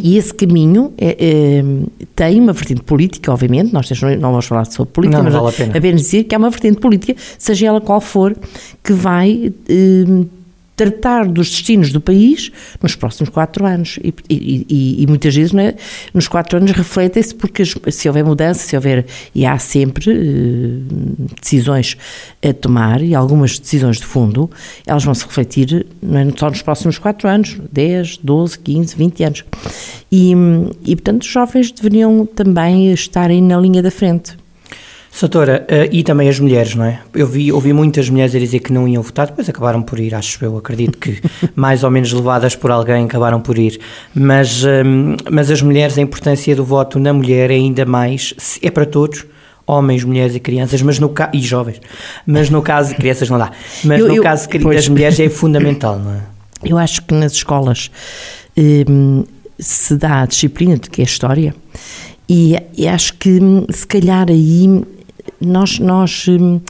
E 0.00 0.16
esse 0.16 0.32
caminho 0.32 0.92
é, 0.96 1.16
é, 1.20 1.64
tem 2.16 2.40
uma 2.40 2.54
vertente 2.54 2.82
política, 2.82 3.30
obviamente, 3.30 3.72
nós 3.72 3.88
não 4.18 4.30
vamos 4.30 4.46
falar 4.46 4.64
sobre 4.64 4.92
política, 4.92 5.22
não, 5.22 5.30
mas 5.30 5.56
vale 5.58 5.76
apenas 5.76 6.00
dizer 6.00 6.24
que 6.24 6.34
há 6.34 6.38
uma 6.38 6.48
vertente 6.50 6.80
política, 6.80 7.14
seja 7.38 7.66
ela 7.66 7.80
qual 7.80 8.00
for, 8.00 8.34
que 8.82 8.92
vai 8.94 9.52
eh, 9.68 10.24
tratar 10.76 11.26
dos 11.26 11.50
destinos 11.50 11.92
do 11.92 12.00
país 12.00 12.50
nos 12.82 12.94
próximos 12.96 13.28
quatro 13.28 13.66
anos. 13.66 13.98
E, 14.02 14.14
e, 14.28 15.02
e 15.02 15.06
muitas 15.06 15.34
vezes 15.34 15.54
é? 15.54 15.74
nos 16.12 16.28
quatro 16.28 16.58
anos 16.58 16.70
refletem-se 16.72 17.34
porque 17.34 17.62
se 17.64 18.08
houver 18.08 18.24
mudança, 18.24 18.60
se 18.60 18.76
houver, 18.76 19.04
e 19.34 19.44
há 19.44 19.58
sempre 19.58 20.10
eh, 20.10 21.34
decisões 21.40 21.96
a 22.42 22.52
tomar, 22.52 23.02
e 23.02 23.14
algumas 23.14 23.58
decisões 23.58 23.98
de 23.98 24.04
fundo, 24.04 24.50
elas 24.86 25.04
vão 25.04 25.14
se 25.14 25.24
refletir 25.24 25.86
não 26.02 26.18
é 26.18 26.28
só 26.36 26.48
nos 26.48 26.62
próximos 26.62 26.98
quatro 26.98 27.28
anos, 27.28 27.58
10, 27.70 28.18
12, 28.18 28.58
15, 28.58 28.96
20 28.96 29.24
anos. 29.24 29.44
E, 30.10 30.32
e 30.84 30.96
portanto 30.96 31.22
os 31.22 31.28
jovens 31.28 31.70
deveriam 31.70 32.26
também 32.26 32.92
estarem 32.92 33.42
na 33.42 33.56
linha 33.58 33.82
da 33.82 33.90
frente. 33.90 34.41
Soutora, 35.14 35.66
uh, 35.70 35.94
e 35.94 36.02
também 36.02 36.26
as 36.26 36.40
mulheres, 36.40 36.74
não 36.74 36.86
é? 36.86 37.00
Eu 37.12 37.26
vi, 37.26 37.52
ouvi 37.52 37.70
muitas 37.74 38.08
mulheres 38.08 38.34
a 38.34 38.38
dizer 38.38 38.60
que 38.60 38.72
não 38.72 38.88
iam 38.88 39.02
votar, 39.02 39.26
depois 39.26 39.46
acabaram 39.46 39.82
por 39.82 40.00
ir, 40.00 40.14
acho 40.14 40.42
eu, 40.42 40.56
acredito 40.56 40.96
que 40.96 41.20
mais 41.54 41.84
ou 41.84 41.90
menos 41.90 42.10
levadas 42.14 42.56
por 42.56 42.70
alguém 42.70 43.04
acabaram 43.04 43.38
por 43.38 43.58
ir. 43.58 43.78
Mas, 44.14 44.64
ehm, 44.64 45.16
mas 45.30 45.50
as 45.50 45.60
mulheres, 45.60 45.98
a 45.98 46.00
importância 46.00 46.56
do 46.56 46.64
voto 46.64 46.98
na 46.98 47.12
mulher 47.12 47.50
é 47.50 47.54
ainda 47.54 47.84
mais, 47.84 48.32
é 48.62 48.70
para 48.70 48.86
todos, 48.86 49.26
homens, 49.66 50.02
mulheres 50.02 50.34
e 50.34 50.40
crianças, 50.40 50.80
mas 50.80 50.98
no 50.98 51.10
ca... 51.10 51.30
e 51.34 51.40
jovens, 51.40 51.78
mas 52.26 52.48
no 52.48 52.62
caso 52.62 52.88
de 52.88 52.94
crianças 52.94 53.28
não 53.28 53.36
dá, 53.36 53.52
mas 53.84 54.00
eu, 54.00 54.08
no 54.08 54.16
eu, 54.16 54.22
caso 54.22 54.48
pois, 54.48 54.76
das 54.76 54.88
mulheres 54.88 55.20
é 55.20 55.28
fundamental, 55.30 55.98
não 55.98 56.14
é? 56.14 56.20
Eu 56.64 56.78
acho 56.78 57.02
que 57.02 57.12
nas 57.12 57.32
escolas 57.32 57.90
um, 58.88 59.24
se 59.58 59.94
dá 59.94 60.22
a 60.22 60.26
disciplina 60.26 60.78
de 60.78 60.88
que 60.88 61.02
é 61.02 61.04
história 61.04 61.54
e, 62.28 62.56
e 62.76 62.88
acho 62.88 63.14
que 63.14 63.38
se 63.70 63.86
calhar 63.86 64.30
aí 64.30 64.82
nós, 65.44 65.78
nós 65.78 66.26
hum, 66.28 66.60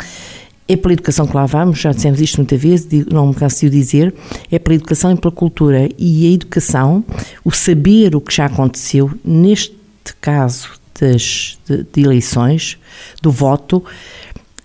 é 0.68 0.76
pela 0.76 0.94
educação 0.94 1.26
que 1.26 1.36
lá 1.36 1.46
vamos, 1.46 1.78
já 1.80 1.92
dissemos 1.92 2.20
isto 2.20 2.38
muitas 2.38 2.60
vezes, 2.60 3.06
não 3.06 3.28
me 3.28 3.34
canso 3.34 3.60
de 3.60 3.70
dizer, 3.70 4.14
é 4.50 4.58
pela 4.58 4.76
educação 4.76 5.12
e 5.12 5.16
pela 5.16 5.32
cultura. 5.32 5.88
E 5.98 6.26
a 6.26 6.30
educação, 6.32 7.04
o 7.44 7.50
saber 7.50 8.14
o 8.16 8.20
que 8.20 8.34
já 8.34 8.46
aconteceu, 8.46 9.10
neste 9.24 9.74
caso 10.20 10.70
das, 10.98 11.58
de, 11.68 11.84
de 11.92 12.00
eleições, 12.02 12.78
do 13.20 13.30
voto, 13.30 13.84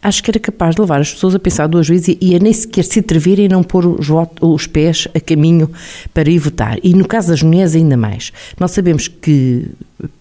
acho 0.08 0.24
que 0.24 0.32
era 0.32 0.40
capaz 0.40 0.74
de 0.74 0.82
levar 0.82 1.02
as 1.02 1.12
pessoas 1.12 1.36
a 1.36 1.40
pensar 1.40 1.68
duas 1.68 1.88
vezes 1.88 2.16
e, 2.22 2.34
a 2.34 2.40
nem 2.40 2.54
sequer 2.54 2.86
se 2.86 3.00
atreverem 3.00 3.48
a 3.48 3.50
não 3.50 3.62
pôr 3.62 3.86
os, 3.86 4.08
os, 4.40 4.66
pés 4.66 5.06
a 5.14 5.20
caminho 5.20 5.70
para 6.14 6.30
ir 6.30 6.40
votar. 6.40 6.78
E 6.82 6.94
no 6.94 7.06
caso 7.06 7.28
das 7.28 7.44
mulheres, 7.44 7.76
ainda 7.76 7.98
mais. 7.98 8.32
Nós 8.58 8.72
sabemos 8.72 9.10
que 9.10 9.68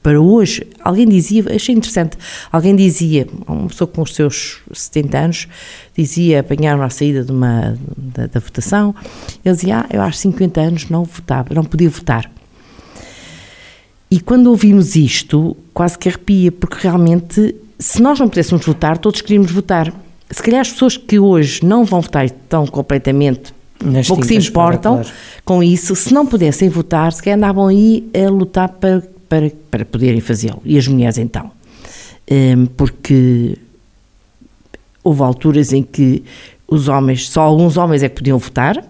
para 0.03 0.21
hoje, 0.21 0.67
alguém 0.81 1.07
dizia, 1.07 1.45
achei 1.55 1.75
interessante, 1.75 2.17
alguém 2.51 2.75
dizia, 2.75 3.29
uma 3.47 3.69
pessoa 3.69 3.87
com 3.87 4.03
os 4.03 4.13
seus 4.13 4.61
70 4.73 5.19
anos, 5.19 5.49
dizia, 5.97 6.41
apanharam 6.41 6.83
a 6.83 6.91
saída 6.91 7.23
de 7.23 7.31
uma, 7.31 7.79
da, 7.97 8.27
da 8.27 8.41
votação, 8.41 8.93
ele 9.45 9.55
dizia, 9.55 9.81
ah, 9.81 9.87
eu 9.91 10.03
aos 10.03 10.19
50 10.19 10.61
anos 10.61 10.89
não 10.89 11.05
votava, 11.05 11.55
não 11.55 11.63
podia 11.63 11.91
votar. 11.91 12.29
E 14.11 14.19
quando 14.19 14.49
ouvimos 14.49 14.97
isto, 14.97 15.57
quase 15.73 15.97
que 15.97 16.09
arrepia, 16.09 16.51
porque 16.51 16.79
realmente 16.81 17.55
se 17.79 18.01
nós 18.01 18.19
não 18.19 18.29
pudéssemos 18.29 18.65
votar, 18.65 18.99
todos 18.99 19.21
queríamos 19.21 19.51
votar. 19.51 19.93
Se 20.31 20.43
calhar 20.43 20.61
as 20.61 20.73
pessoas 20.73 20.97
que 20.97 21.19
hoje 21.19 21.65
não 21.65 21.85
vão 21.85 22.01
votar 22.01 22.25
estão 22.25 22.67
completamente 22.67 23.55
Nas 23.83 24.09
pouco 24.09 24.25
se 24.25 24.35
importam 24.35 24.95
claro. 24.95 25.09
com 25.45 25.63
isso, 25.63 25.95
se 25.95 26.13
não 26.13 26.27
pudessem 26.27 26.69
votar, 26.69 27.13
se 27.13 27.23
calhar 27.23 27.39
andavam 27.39 27.69
aí 27.69 28.09
a 28.15 28.29
lutar 28.31 28.69
para, 28.69 29.03
para, 29.29 29.51
para 29.71 29.85
poderem 29.85 30.21
fazê-lo. 30.21 30.61
E 30.65 30.77
as 30.79 30.89
mulheres 30.89 31.19
então? 31.19 31.51
Um, 32.29 32.67
porque 32.67 33.57
houve 35.05 35.23
alturas 35.23 35.73
em 35.73 35.83
que 35.83 36.25
os 36.67 36.89
homens, 36.89 37.29
só 37.29 37.43
alguns 37.43 37.77
homens 37.77 38.03
é 38.03 38.09
que 38.09 38.17
podiam 38.17 38.39
votar, 38.39 38.83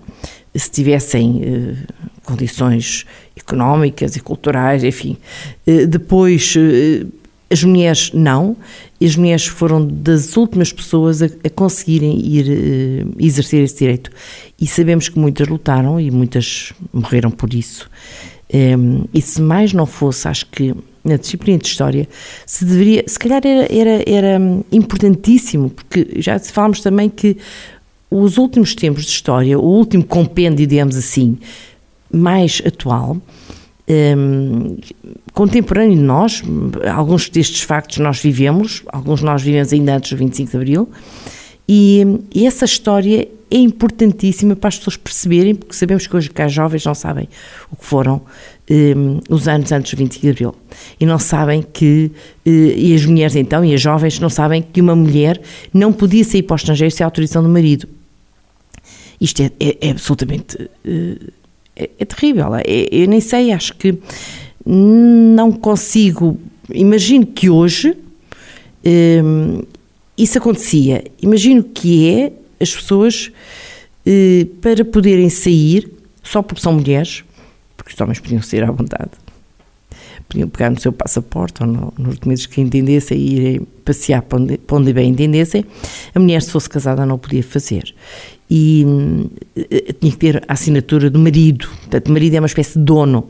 se 0.54 0.70
tivessem 0.70 1.42
uh, 1.42 1.76
condições 2.24 3.04
económicas 3.36 4.16
e 4.16 4.20
culturais, 4.20 4.82
enfim. 4.82 5.16
Eh, 5.66 5.86
depois, 5.86 6.54
eh, 6.56 7.06
as 7.50 7.62
mulheres 7.62 8.10
não, 8.12 8.56
as 9.02 9.16
mulheres 9.16 9.46
foram 9.46 9.86
das 9.86 10.36
últimas 10.36 10.72
pessoas 10.72 11.22
a, 11.22 11.26
a 11.26 11.50
conseguirem 11.50 12.18
ir 12.18 13.04
uh, 13.04 13.14
exercer 13.18 13.62
esse 13.62 13.78
direito. 13.78 14.10
E 14.60 14.66
sabemos 14.66 15.08
que 15.08 15.18
muitas 15.18 15.46
lutaram 15.46 16.00
e 16.00 16.10
muitas 16.10 16.72
morreram 16.92 17.30
por 17.30 17.54
isso. 17.54 17.88
Um, 18.52 18.58
ehm, 18.58 19.04
e 19.12 19.20
se 19.20 19.40
mais 19.40 19.72
não 19.72 19.86
fosse, 19.86 20.28
acho 20.28 20.46
que 20.46 20.74
na 21.06 21.16
disciplina 21.16 21.58
de 21.58 21.68
História, 21.68 22.08
se 22.44 22.64
deveria, 22.64 23.04
se 23.06 23.18
calhar 23.18 23.40
era, 23.44 23.72
era, 23.72 24.02
era 24.06 24.40
importantíssimo, 24.72 25.70
porque 25.70 26.20
já 26.20 26.38
falámos 26.38 26.80
também 26.80 27.08
que 27.08 27.36
os 28.10 28.38
últimos 28.38 28.74
tempos 28.74 29.04
de 29.04 29.10
História, 29.10 29.58
o 29.58 29.64
último 29.64 30.04
compêndio, 30.04 30.66
digamos 30.66 30.96
assim, 30.96 31.38
mais 32.12 32.60
atual, 32.66 33.18
um, 33.88 34.76
contemporâneo 35.32 35.96
de 35.96 36.02
nós, 36.02 36.42
alguns 36.94 37.28
destes 37.28 37.62
factos 37.62 37.98
nós 37.98 38.20
vivemos, 38.20 38.82
alguns 38.88 39.22
nós 39.22 39.42
vivemos 39.42 39.72
ainda 39.72 39.96
antes 39.96 40.10
do 40.10 40.16
25 40.16 40.50
de 40.50 40.56
Abril, 40.56 40.88
e, 41.68 42.04
e, 42.32 42.46
essa 42.46 42.64
história 42.64 43.28
é 43.50 43.56
importantíssima 43.56 44.54
para 44.54 44.68
as 44.68 44.78
pessoas 44.78 44.96
perceberem, 44.96 45.54
porque 45.54 45.74
sabemos 45.74 46.06
que 46.06 46.16
hoje 46.16 46.30
as 46.36 46.52
jovens 46.52 46.84
não 46.84 46.94
sabem 46.94 47.28
o 47.70 47.76
que 47.76 47.84
foram 47.84 48.22
um, 48.70 49.20
os 49.28 49.48
anos 49.48 49.72
antes 49.72 49.92
do 49.92 49.96
25 49.96 50.22
de 50.22 50.30
Abril. 50.30 50.54
E 51.00 51.04
não 51.04 51.18
sabem 51.18 51.62
que, 51.62 52.12
uh, 52.46 52.48
e 52.48 52.94
as 52.94 53.04
mulheres 53.04 53.34
então, 53.34 53.64
e 53.64 53.74
as 53.74 53.80
jovens 53.80 54.20
não 54.20 54.30
sabem 54.30 54.62
que 54.62 54.80
uma 54.80 54.94
mulher 54.94 55.40
não 55.72 55.92
podia 55.92 56.22
sair 56.24 56.42
para 56.42 56.54
o 56.54 56.56
estrangeiro 56.56 56.94
sem 56.94 57.02
a 57.02 57.06
autorização 57.08 57.42
do 57.42 57.48
marido. 57.48 57.88
Isto 59.20 59.42
é, 59.42 59.50
é, 59.58 59.88
é 59.88 59.90
absolutamente 59.90 60.56
uh, 60.56 61.32
é, 61.76 61.90
é 61.98 62.04
terrível. 62.04 62.54
É, 62.54 62.62
eu 62.90 63.06
nem 63.06 63.20
sei, 63.20 63.52
acho 63.52 63.74
que 63.76 63.98
não 64.64 65.52
consigo. 65.52 66.38
Imagino 66.72 67.24
que 67.26 67.48
hoje 67.48 67.96
hum, 68.84 69.62
isso 70.18 70.38
acontecia. 70.38 71.04
Imagino 71.22 71.62
que 71.62 72.08
é 72.08 72.32
as 72.60 72.74
pessoas 72.74 73.30
eh, 74.04 74.46
para 74.60 74.84
poderem 74.84 75.28
sair 75.28 75.90
só 76.22 76.42
porque 76.42 76.62
são 76.62 76.72
mulheres, 76.72 77.22
porque 77.76 77.92
os 77.92 78.00
homens 78.00 78.18
podiam 78.18 78.42
sair 78.42 78.64
à 78.64 78.70
vontade. 78.70 79.10
Podiam 80.28 80.48
pegar 80.48 80.70
no 80.70 80.80
seu 80.80 80.92
passaporte 80.92 81.62
ou 81.62 81.68
no, 81.68 81.94
nos 81.96 82.14
documentos 82.14 82.46
que 82.46 82.60
entendessem 82.60 83.16
e 83.16 83.34
irem 83.34 83.60
passear 83.84 84.22
para 84.22 84.38
onde, 84.38 84.58
para 84.58 84.76
onde 84.76 84.92
bem 84.92 85.10
entendessem. 85.10 85.64
A 86.12 86.18
mulher, 86.18 86.42
se 86.42 86.50
fosse 86.50 86.68
casada, 86.68 87.06
não 87.06 87.18
podia 87.18 87.44
fazer 87.44 87.94
e 88.48 88.84
uh, 88.84 89.92
tinha 90.00 90.12
que 90.12 90.18
ter 90.18 90.44
a 90.48 90.52
assinatura 90.52 91.10
do 91.10 91.18
marido. 91.18 91.68
Portanto, 91.68 92.08
o 92.08 92.12
marido 92.12 92.34
é 92.34 92.40
uma 92.40 92.46
espécie 92.46 92.78
de 92.78 92.84
dono. 92.84 93.28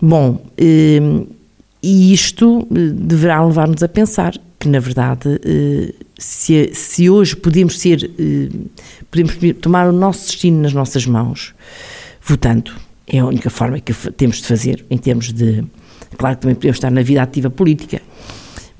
Bom, 0.00 0.44
uh, 0.58 1.28
e 1.82 2.12
isto 2.12 2.66
deverá 2.70 3.44
levar-nos 3.44 3.82
a 3.82 3.88
pensar 3.88 4.34
que, 4.58 4.68
na 4.68 4.78
verdade, 4.78 5.40
se, 6.16 6.70
se, 6.72 7.10
hoje 7.10 7.34
podemos 7.34 7.80
ser, 7.80 8.08
podemos 9.10 9.34
tomar 9.60 9.88
o 9.88 9.92
nosso 9.92 10.26
destino 10.26 10.62
nas 10.62 10.72
nossas 10.72 11.04
mãos, 11.04 11.52
votando, 12.22 12.70
é 13.06 13.18
a 13.18 13.26
única 13.26 13.50
forma 13.50 13.78
que 13.80 13.92
temos 14.12 14.38
de 14.38 14.46
fazer 14.46 14.84
em 14.90 14.96
termos 14.96 15.32
de. 15.32 15.64
Claro 16.16 16.36
que 16.36 16.42
também 16.42 16.54
podemos 16.54 16.76
estar 16.76 16.90
na 16.90 17.02
vida 17.02 17.22
ativa 17.22 17.50
política, 17.50 18.00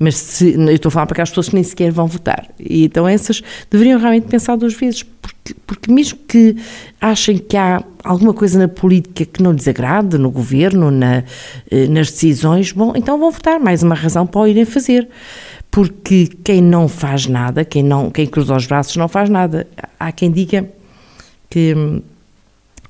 mas 0.03 0.17
se, 0.17 0.53
eu 0.53 0.69
estou 0.69 0.89
a 0.89 0.91
falar 0.91 1.05
para 1.05 1.13
aquelas 1.13 1.29
pessoas 1.29 1.47
que 1.47 1.55
nem 1.55 1.63
sequer 1.63 1.91
vão 1.91 2.07
votar. 2.07 2.49
E 2.59 2.83
então 2.83 3.07
essas 3.07 3.41
deveriam 3.71 3.97
realmente 3.97 4.27
pensar 4.27 4.57
duas 4.57 4.73
vezes, 4.73 5.03
porque, 5.03 5.55
porque 5.65 5.91
mesmo 5.91 6.19
que 6.27 6.57
achem 6.99 7.37
que 7.37 7.55
há 7.55 7.81
alguma 8.03 8.33
coisa 8.33 8.59
na 8.59 8.67
política 8.67 9.25
que 9.25 9.41
não 9.41 9.53
lhes 9.53 9.65
agrade, 9.65 10.17
no 10.17 10.29
governo, 10.29 10.91
na, 10.91 11.23
eh, 11.71 11.87
nas 11.87 12.11
decisões, 12.11 12.73
bom, 12.73 12.91
então 12.95 13.17
vão 13.17 13.31
votar, 13.31 13.61
mais 13.61 13.81
uma 13.81 13.95
razão 13.95 14.27
para 14.27 14.41
o 14.41 14.47
irem 14.47 14.65
fazer. 14.65 15.07
Porque 15.71 16.27
quem 16.43 16.61
não 16.61 16.87
faz 16.87 17.25
nada, 17.25 17.63
quem, 17.63 17.81
não, 17.81 18.11
quem 18.11 18.27
cruza 18.27 18.55
os 18.55 18.67
braços 18.67 18.95
não 18.97 19.07
faz 19.07 19.29
nada. 19.29 19.65
Há 19.99 20.11
quem 20.11 20.29
diga 20.31 20.69
que 21.49 21.73
hum, 21.73 22.01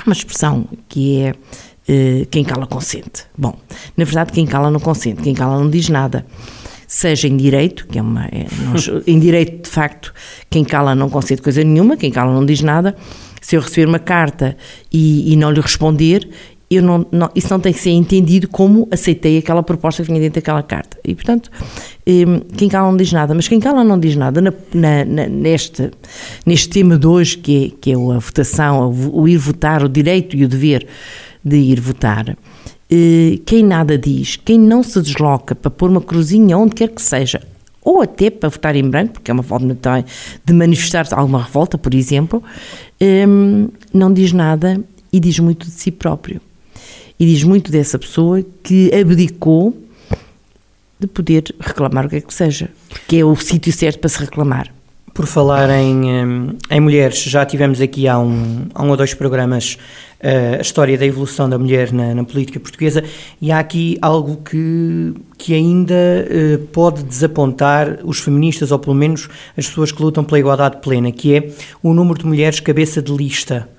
uma 0.05 0.13
expressão 0.13 0.67
que 0.89 1.21
é 1.21 1.31
uh, 1.31 2.25
quem 2.29 2.43
cala 2.43 2.65
consente. 2.65 3.25
Bom, 3.37 3.55
na 3.95 4.03
verdade 4.03 4.33
quem 4.33 4.45
cala 4.45 4.69
não 4.71 4.79
consente, 4.79 5.21
quem 5.21 5.33
cala 5.33 5.59
não 5.59 5.69
diz 5.69 5.87
nada 5.87 6.25
seja 6.93 7.27
em 7.27 7.35
direito, 7.35 7.87
que 7.87 7.97
é 7.97 8.01
uma. 8.01 8.25
É, 8.25 8.45
nós, 8.65 8.87
em 9.07 9.19
direito, 9.19 9.63
de 9.63 9.69
facto, 9.69 10.13
quem 10.47 10.63
cala 10.63 10.93
não 10.93 11.09
concede 11.09 11.41
coisa 11.41 11.63
nenhuma, 11.63 11.97
quem 11.97 12.11
cala 12.11 12.31
não 12.31 12.45
diz 12.45 12.61
nada. 12.61 12.95
Se 13.41 13.55
eu 13.55 13.61
receber 13.61 13.89
uma 13.89 13.99
carta 13.99 14.55
e, 14.91 15.33
e 15.33 15.35
não 15.35 15.51
lhe 15.51 15.59
responder, 15.59 16.29
não, 16.81 17.05
não, 17.11 17.29
isso 17.35 17.49
não 17.49 17.59
tem 17.59 17.73
que 17.73 17.79
ser 17.79 17.89
entendido 17.89 18.47
como 18.47 18.87
aceitei 18.91 19.37
aquela 19.39 19.61
proposta 19.61 20.01
que 20.03 20.07
vinha 20.07 20.21
dentro 20.21 20.39
daquela 20.39 20.61
carta. 20.61 20.97
E, 21.03 21.15
portanto, 21.15 21.49
hum, 22.07 22.41
quem 22.55 22.69
cala 22.69 22.89
não 22.89 22.97
diz 22.97 23.11
nada, 23.11 23.33
mas 23.33 23.47
quem 23.47 23.59
cala 23.59 23.83
não 23.83 23.99
diz 23.99 24.15
nada 24.15 24.39
na, 24.39 24.53
na, 24.73 25.03
neste, 25.27 25.91
neste 26.45 26.69
tema 26.69 26.97
de 26.97 27.07
hoje, 27.07 27.37
que 27.37 27.65
é, 27.65 27.77
que 27.81 27.91
é 27.91 27.95
a 27.95 28.19
votação, 28.19 28.89
o 29.11 29.27
ir 29.27 29.37
votar, 29.37 29.83
o 29.83 29.89
direito 29.89 30.37
e 30.37 30.45
o 30.45 30.47
dever 30.47 30.87
de 31.43 31.57
ir 31.57 31.79
votar. 31.81 32.37
Eh, 32.95 33.39
quem 33.43 33.63
nada 33.63 33.97
diz, 33.97 34.35
quem 34.35 34.59
não 34.59 34.83
se 34.83 35.01
desloca 35.01 35.55
para 35.55 35.71
pôr 35.71 35.89
uma 35.89 35.99
cruzinha 35.99 36.55
onde 36.55 36.75
quer 36.75 36.89
que 36.89 37.01
seja, 37.01 37.41
ou 37.81 38.03
até 38.03 38.29
para 38.29 38.49
votar 38.49 38.75
em 38.75 38.87
branco, 38.87 39.13
porque 39.13 39.31
é 39.31 39.33
uma 39.33 39.41
forma 39.41 39.75
de 40.45 40.53
manifestar 40.53 41.07
alguma 41.11 41.41
revolta, 41.41 41.75
por 41.75 41.91
exemplo, 41.95 42.43
ehm, 42.99 43.67
não 43.91 44.13
diz 44.13 44.31
nada 44.31 44.79
e 45.11 45.19
diz 45.19 45.39
muito 45.39 45.65
de 45.65 45.71
si 45.71 45.89
próprio. 45.89 46.39
E 47.19 47.25
diz 47.25 47.41
muito 47.41 47.71
dessa 47.71 47.97
pessoa 47.97 48.45
que 48.61 48.93
abdicou 48.93 49.75
de 50.99 51.07
poder 51.07 51.45
reclamar 51.59 52.05
o 52.05 52.09
que 52.09 52.17
é 52.17 52.21
que 52.21 52.33
seja, 52.33 52.69
porque 52.89 53.15
é 53.17 53.25
o 53.25 53.35
sítio 53.35 53.73
certo 53.73 54.01
para 54.01 54.09
se 54.09 54.19
reclamar. 54.19 54.71
Por 55.13 55.27
falar 55.27 55.69
em, 55.69 56.57
em 56.71 56.79
mulheres, 56.79 57.21
já 57.21 57.45
tivemos 57.45 57.79
aqui 57.79 58.07
há 58.07 58.17
um, 58.17 58.65
há 58.73 58.81
um 58.81 58.89
ou 58.89 58.97
dois 58.97 59.13
programas 59.13 59.77
uh, 60.19 60.57
a 60.57 60.61
história 60.61 60.97
da 60.97 61.05
evolução 61.05 61.47
da 61.47 61.55
mulher 61.59 61.93
na, 61.93 62.15
na, 62.15 62.23
política 62.23 62.59
portuguesa 62.59 63.03
e 63.39 63.51
há 63.51 63.59
aqui 63.59 63.95
algo 64.01 64.37
que, 64.37 65.13
que 65.37 65.53
ainda 65.53 65.93
uh, 65.93 66.57
pode 66.69 67.03
desapontar 67.03 67.99
os 68.03 68.21
feministas, 68.21 68.71
ou 68.71 68.79
pelo 68.79 68.95
menos 68.95 69.29
as 69.55 69.67
pessoas 69.67 69.91
que 69.91 70.01
lutam 70.01 70.23
pela 70.23 70.39
igualdade 70.39 70.77
plena, 70.81 71.11
que 71.11 71.35
é 71.35 71.47
o 71.83 71.93
número 71.93 72.17
de 72.17 72.25
mulheres 72.25 72.59
cabeça 72.59 72.99
de 72.99 73.11
lista. 73.11 73.69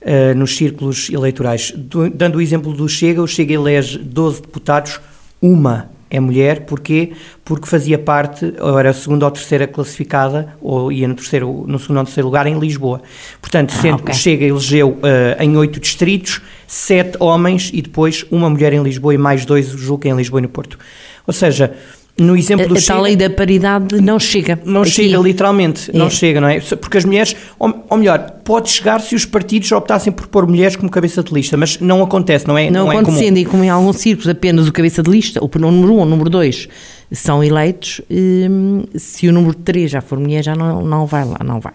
Uh, 0.00 0.34
nos 0.34 0.56
círculos 0.56 1.10
eleitorais. 1.10 1.74
Do, 1.76 2.08
dando 2.08 2.36
o 2.36 2.40
exemplo 2.40 2.72
do 2.72 2.88
Chega, 2.88 3.20
o 3.20 3.28
Chega 3.28 3.52
elege 3.52 3.98
12 3.98 4.40
deputados, 4.40 4.98
uma 5.42 5.90
é 6.10 6.18
mulher, 6.18 6.62
porquê? 6.66 7.12
Porque 7.44 7.66
fazia 7.66 7.98
parte, 7.98 8.52
ou 8.60 8.78
era 8.78 8.90
a 8.90 8.92
segunda 8.92 9.24
ou 9.24 9.30
terceira 9.30 9.66
classificada, 9.66 10.56
ou 10.60 10.90
ia 10.90 11.06
no, 11.06 11.14
terceiro, 11.14 11.64
no 11.66 11.78
segundo 11.78 11.98
ou 11.98 12.04
terceiro 12.04 12.26
lugar 12.26 12.46
em 12.46 12.58
Lisboa. 12.58 13.00
Portanto, 13.40 13.72
ah, 13.76 13.80
sendo 13.80 13.94
okay. 13.94 14.06
que 14.06 14.14
Chega 14.14 14.44
elegeu 14.44 14.90
uh, 14.90 15.40
em 15.40 15.56
oito 15.56 15.78
distritos, 15.78 16.40
sete 16.66 17.16
homens 17.20 17.70
e 17.72 17.80
depois 17.80 18.26
uma 18.30 18.50
mulher 18.50 18.72
em 18.72 18.82
Lisboa 18.82 19.14
e 19.14 19.18
mais 19.18 19.44
dois, 19.44 19.68
julgo 19.68 20.02
que 20.02 20.08
em 20.08 20.16
Lisboa 20.16 20.40
e 20.40 20.42
no 20.42 20.48
Porto. 20.48 20.78
Ou 21.26 21.32
seja, 21.32 21.72
no 22.20 22.36
exemplo 22.36 22.68
do 22.68 22.78
a, 22.78 22.82
tal 22.82 23.00
lei 23.00 23.16
da 23.16 23.30
paridade 23.30 23.98
não 23.98 24.18
chega. 24.18 24.60
Não 24.62 24.82
aqui. 24.82 24.90
chega, 24.90 25.16
literalmente, 25.16 25.90
é. 25.90 25.96
não 25.96 26.10
chega, 26.10 26.38
não 26.38 26.48
é? 26.48 26.60
Porque 26.60 26.98
as 26.98 27.04
mulheres, 27.06 27.34
ou, 27.58 27.84
ou, 27.88 27.96
melhor, 27.96 28.18
pode 28.44 28.68
chegar 28.68 29.00
se 29.00 29.14
os 29.14 29.24
partidos 29.24 29.72
optassem 29.72 30.12
por 30.12 30.26
pôr 30.26 30.46
mulheres 30.46 30.76
como 30.76 30.90
cabeça 30.90 31.22
de 31.22 31.32
lista, 31.32 31.56
mas 31.56 31.80
não 31.80 32.02
acontece, 32.02 32.46
não 32.46 32.58
é? 32.58 32.70
Não, 32.70 32.84
não 32.84 32.92
é 32.92 32.98
acontecendo, 32.98 33.38
é 33.38 33.40
e 33.40 33.44
como 33.46 33.64
em 33.64 33.70
alguns 33.70 33.96
círculos 33.96 34.28
apenas 34.28 34.68
o 34.68 34.72
cabeça 34.72 35.02
de 35.02 35.10
lista, 35.10 35.42
o 35.42 35.50
número 35.58 35.94
1 35.94 35.96
um, 35.96 35.98
ou 35.98 36.02
o 36.02 36.04
número 36.04 36.28
2 36.28 36.68
são 37.10 37.42
eleitos, 37.42 38.02
hum, 38.10 38.84
se 38.94 39.26
o 39.26 39.32
número 39.32 39.54
3 39.54 39.90
já 39.90 40.02
for 40.02 40.18
mulher, 40.18 40.44
já 40.44 40.54
não, 40.54 40.84
não 40.84 41.06
vai 41.06 41.24
lá, 41.24 41.38
não 41.42 41.58
vai. 41.58 41.74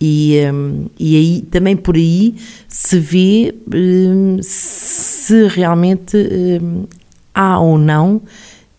E, 0.00 0.40
hum, 0.50 0.86
e 0.98 1.16
aí, 1.16 1.42
também 1.42 1.76
por 1.76 1.94
aí, 1.94 2.34
se 2.66 2.98
vê 2.98 3.54
hum, 3.72 4.38
se 4.40 5.46
realmente 5.48 6.16
há 7.34 7.60
ou 7.60 7.76
não 7.76 8.22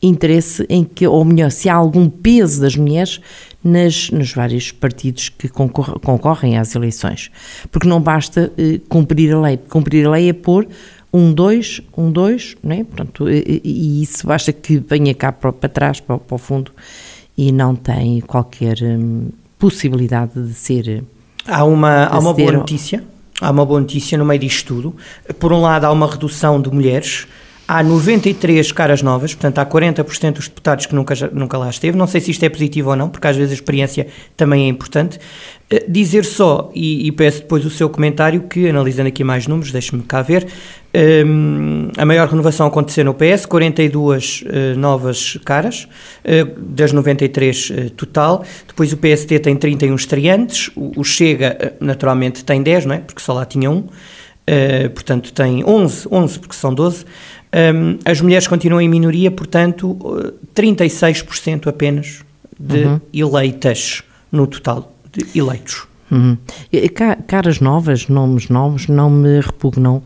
interesse 0.02 0.66
em 0.70 0.84
que, 0.84 1.08
ou 1.08 1.24
melhor, 1.26 1.52
se 1.52 1.70
há 1.70 1.76
algum 1.76 2.10
peso 2.10 2.62
das 2.62 2.76
mulheres 2.76 3.20
nas, 3.64 4.12
nos 4.12 4.32
vários 4.34 4.72
partidos 4.72 5.30
que 5.30 5.50
concorre, 5.50 5.94
concorrem 6.00 6.58
às 6.58 6.76
eleições. 6.76 7.32
Porque 7.72 7.88
não 7.88 8.00
basta 8.00 8.52
eh, 8.58 8.80
cumprir 8.88 9.34
a 9.34 9.42
lei. 9.42 9.58
Cumprir 9.58 10.06
a 10.06 10.12
lei 10.12 10.30
é 10.30 10.34
pôr 10.34 10.68
um, 11.12 11.34
dois, 11.34 11.82
um, 11.98 12.12
dois, 12.12 12.56
não 12.62 12.76
é? 12.76 12.84
Portanto, 12.84 13.30
e, 13.30 13.62
e 13.64 14.04
isso 14.04 14.28
basta 14.28 14.52
que 14.52 14.78
venha 14.78 15.14
cá 15.16 15.32
para, 15.32 15.52
para 15.52 15.70
trás, 15.70 16.00
para, 16.00 16.18
para, 16.18 16.36
o 16.36 16.38
fundo, 16.38 16.72
e 17.38 17.52
não 17.52 17.76
tem 17.76 18.22
qualquer 18.22 18.78
hum, 18.84 19.30
possibilidade 19.58 20.34
de 20.46 20.54
ser. 20.54 21.04
Há 21.48 21.64
uma, 21.64 22.06
há 22.06 22.20
uma 22.20 22.34
boa 22.34 22.52
notícia. 22.52 23.04
Há 23.42 23.52
uma 23.52 23.66
boa 23.66 23.80
notícia 23.82 24.18
no 24.18 24.26
meio 24.26 24.40
disto 24.40 24.68
tudo. 24.68 24.96
Por 25.40 25.52
um 25.52 25.62
lado, 25.62 25.86
há 25.86 25.92
uma 25.92 26.10
redução 26.10 26.62
de 26.62 26.70
mulheres 26.70 27.28
Há 27.68 27.82
93 27.82 28.72
caras 28.72 29.02
novas, 29.02 29.34
portanto 29.34 29.58
há 29.58 29.66
40% 29.66 30.34
dos 30.34 30.48
deputados 30.48 30.86
que 30.86 30.94
nunca, 30.94 31.16
nunca 31.34 31.58
lá 31.58 31.68
esteve. 31.68 31.98
Não 31.98 32.06
sei 32.06 32.22
se 32.22 32.30
isto 32.30 32.44
é 32.44 32.50
positivo 32.50 32.92
ou 32.92 32.96
não, 32.96 33.10
porque 33.10 33.26
às 33.26 33.36
vezes 33.36 33.54
a 33.54 33.56
experiência 33.56 34.06
também 34.38 34.66
é 34.66 34.68
importante. 34.68 35.18
Uh, 35.74 35.92
dizer 35.92 36.26
só, 36.26 36.70
e, 36.76 37.08
e, 37.08 37.12
peço 37.12 37.42
depois 37.42 37.66
o 37.66 37.72
seu 37.72 37.90
comentário, 37.90 38.42
que 38.42 38.70
analisando 38.70 39.08
aqui 39.08 39.24
mais 39.24 39.48
números, 39.48 39.72
deixe-me 39.72 40.04
cá 40.04 40.22
ver, 40.22 40.46
um, 41.26 41.90
a 41.98 42.06
maior 42.06 42.28
renovação 42.28 42.68
aconteceu 42.68 43.04
no 43.04 43.16
PS, 43.16 43.48
42 43.48 44.44
uh, 44.44 44.78
novas 44.78 45.36
caras, 45.44 45.88
uh, 46.24 46.60
das 46.60 46.92
93 46.92 47.72
total. 47.98 48.46
Depois 48.68 48.94
o 48.94 48.98
PST 48.98 49.40
tem 49.40 49.56
31 49.56 49.96
estreantes, 49.96 50.70
o, 50.76 51.00
o 51.00 51.04
Chega 51.04 51.74
naturalmente 51.80 52.46
tem 52.46 52.62
10, 52.62 52.86
não 52.86 52.94
é? 52.94 53.00
Porque 53.00 53.24
só 53.24 53.34
lá 53.34 53.44
tinha 53.44 53.72
um. 53.72 53.88
portanto, 54.94 55.34
tem 55.34 55.66
11, 55.66 56.08
11 56.12 56.40
porque 56.40 56.56
são 56.56 56.72
12. 56.72 57.06
Um, 57.56 57.98
as 58.04 58.20
mulheres 58.20 58.48
continuam 58.48 58.82
em 58.82 58.90
minoria, 58.90 59.32
portanto, 59.32 59.98
36% 60.54 61.68
apenas 61.68 62.20
de 62.60 62.84
uhum. 62.84 63.02
eleitas 63.14 64.04
no 64.30 64.46
total 64.46 64.94
de 65.14 65.40
eleitos. 65.40 65.88
Uhum. 66.12 66.38
Caras 67.28 67.62
novas, 67.62 68.10
nomes 68.10 68.50
novos, 68.50 68.88
não 68.88 69.10
me 69.10 69.40
repugnam 69.40 70.04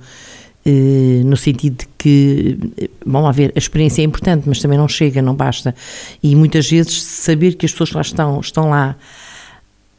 eh, 0.63 1.24
no 1.25 1.36
sentido 1.36 1.77
de 1.77 1.88
que, 1.98 2.58
vamos 3.03 3.25
lá 3.25 3.32
ver, 3.32 3.51
a 3.56 3.60
experiência 3.60 4.03
é 4.03 4.06
importante, 4.06 4.48
mas 4.48 4.60
também 4.60 4.77
não 4.77 4.88
chega, 4.88 5.22
não 5.22 5.34
basta. 5.34 5.74
E 6.22 6.36
muitas 6.36 6.70
vezes 6.70 7.01
saber 7.01 7.56
que 7.56 7.65
as 7.65 7.72
pessoas 7.72 7.91
lá 7.91 8.01
estão, 8.01 8.39
estão 8.39 8.70
lá 8.70 8.96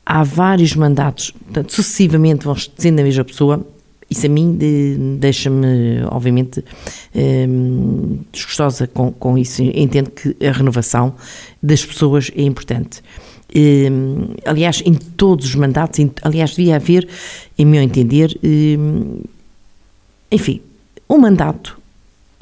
há 0.06 0.22
vários 0.22 0.74
mandatos, 0.74 1.32
portanto, 1.32 1.72
sucessivamente 1.72 2.44
vão 2.44 2.56
sendo 2.76 3.00
a 3.00 3.02
mesma 3.02 3.24
pessoa, 3.24 3.66
isso 4.10 4.26
a 4.26 4.28
mim 4.28 4.58
deixa-me, 5.20 6.02
obviamente, 6.10 6.64
ehm, 7.14 8.18
desgostosa 8.32 8.88
com, 8.88 9.12
com 9.12 9.38
isso. 9.38 9.62
Entendo 9.62 10.10
que 10.10 10.36
a 10.44 10.50
renovação 10.50 11.14
das 11.62 11.84
pessoas 11.84 12.30
é 12.34 12.42
importante. 12.42 13.02
Ehm, 13.54 14.34
aliás, 14.44 14.82
em 14.84 14.94
todos 14.94 15.46
os 15.46 15.54
mandatos, 15.54 16.04
aliás, 16.22 16.50
devia 16.50 16.76
haver, 16.76 17.08
em 17.56 17.64
meu 17.64 17.80
entender, 17.80 18.36
ehm, 18.42 19.22
enfim, 20.30 20.60
um 21.08 21.18
mandato 21.18 21.78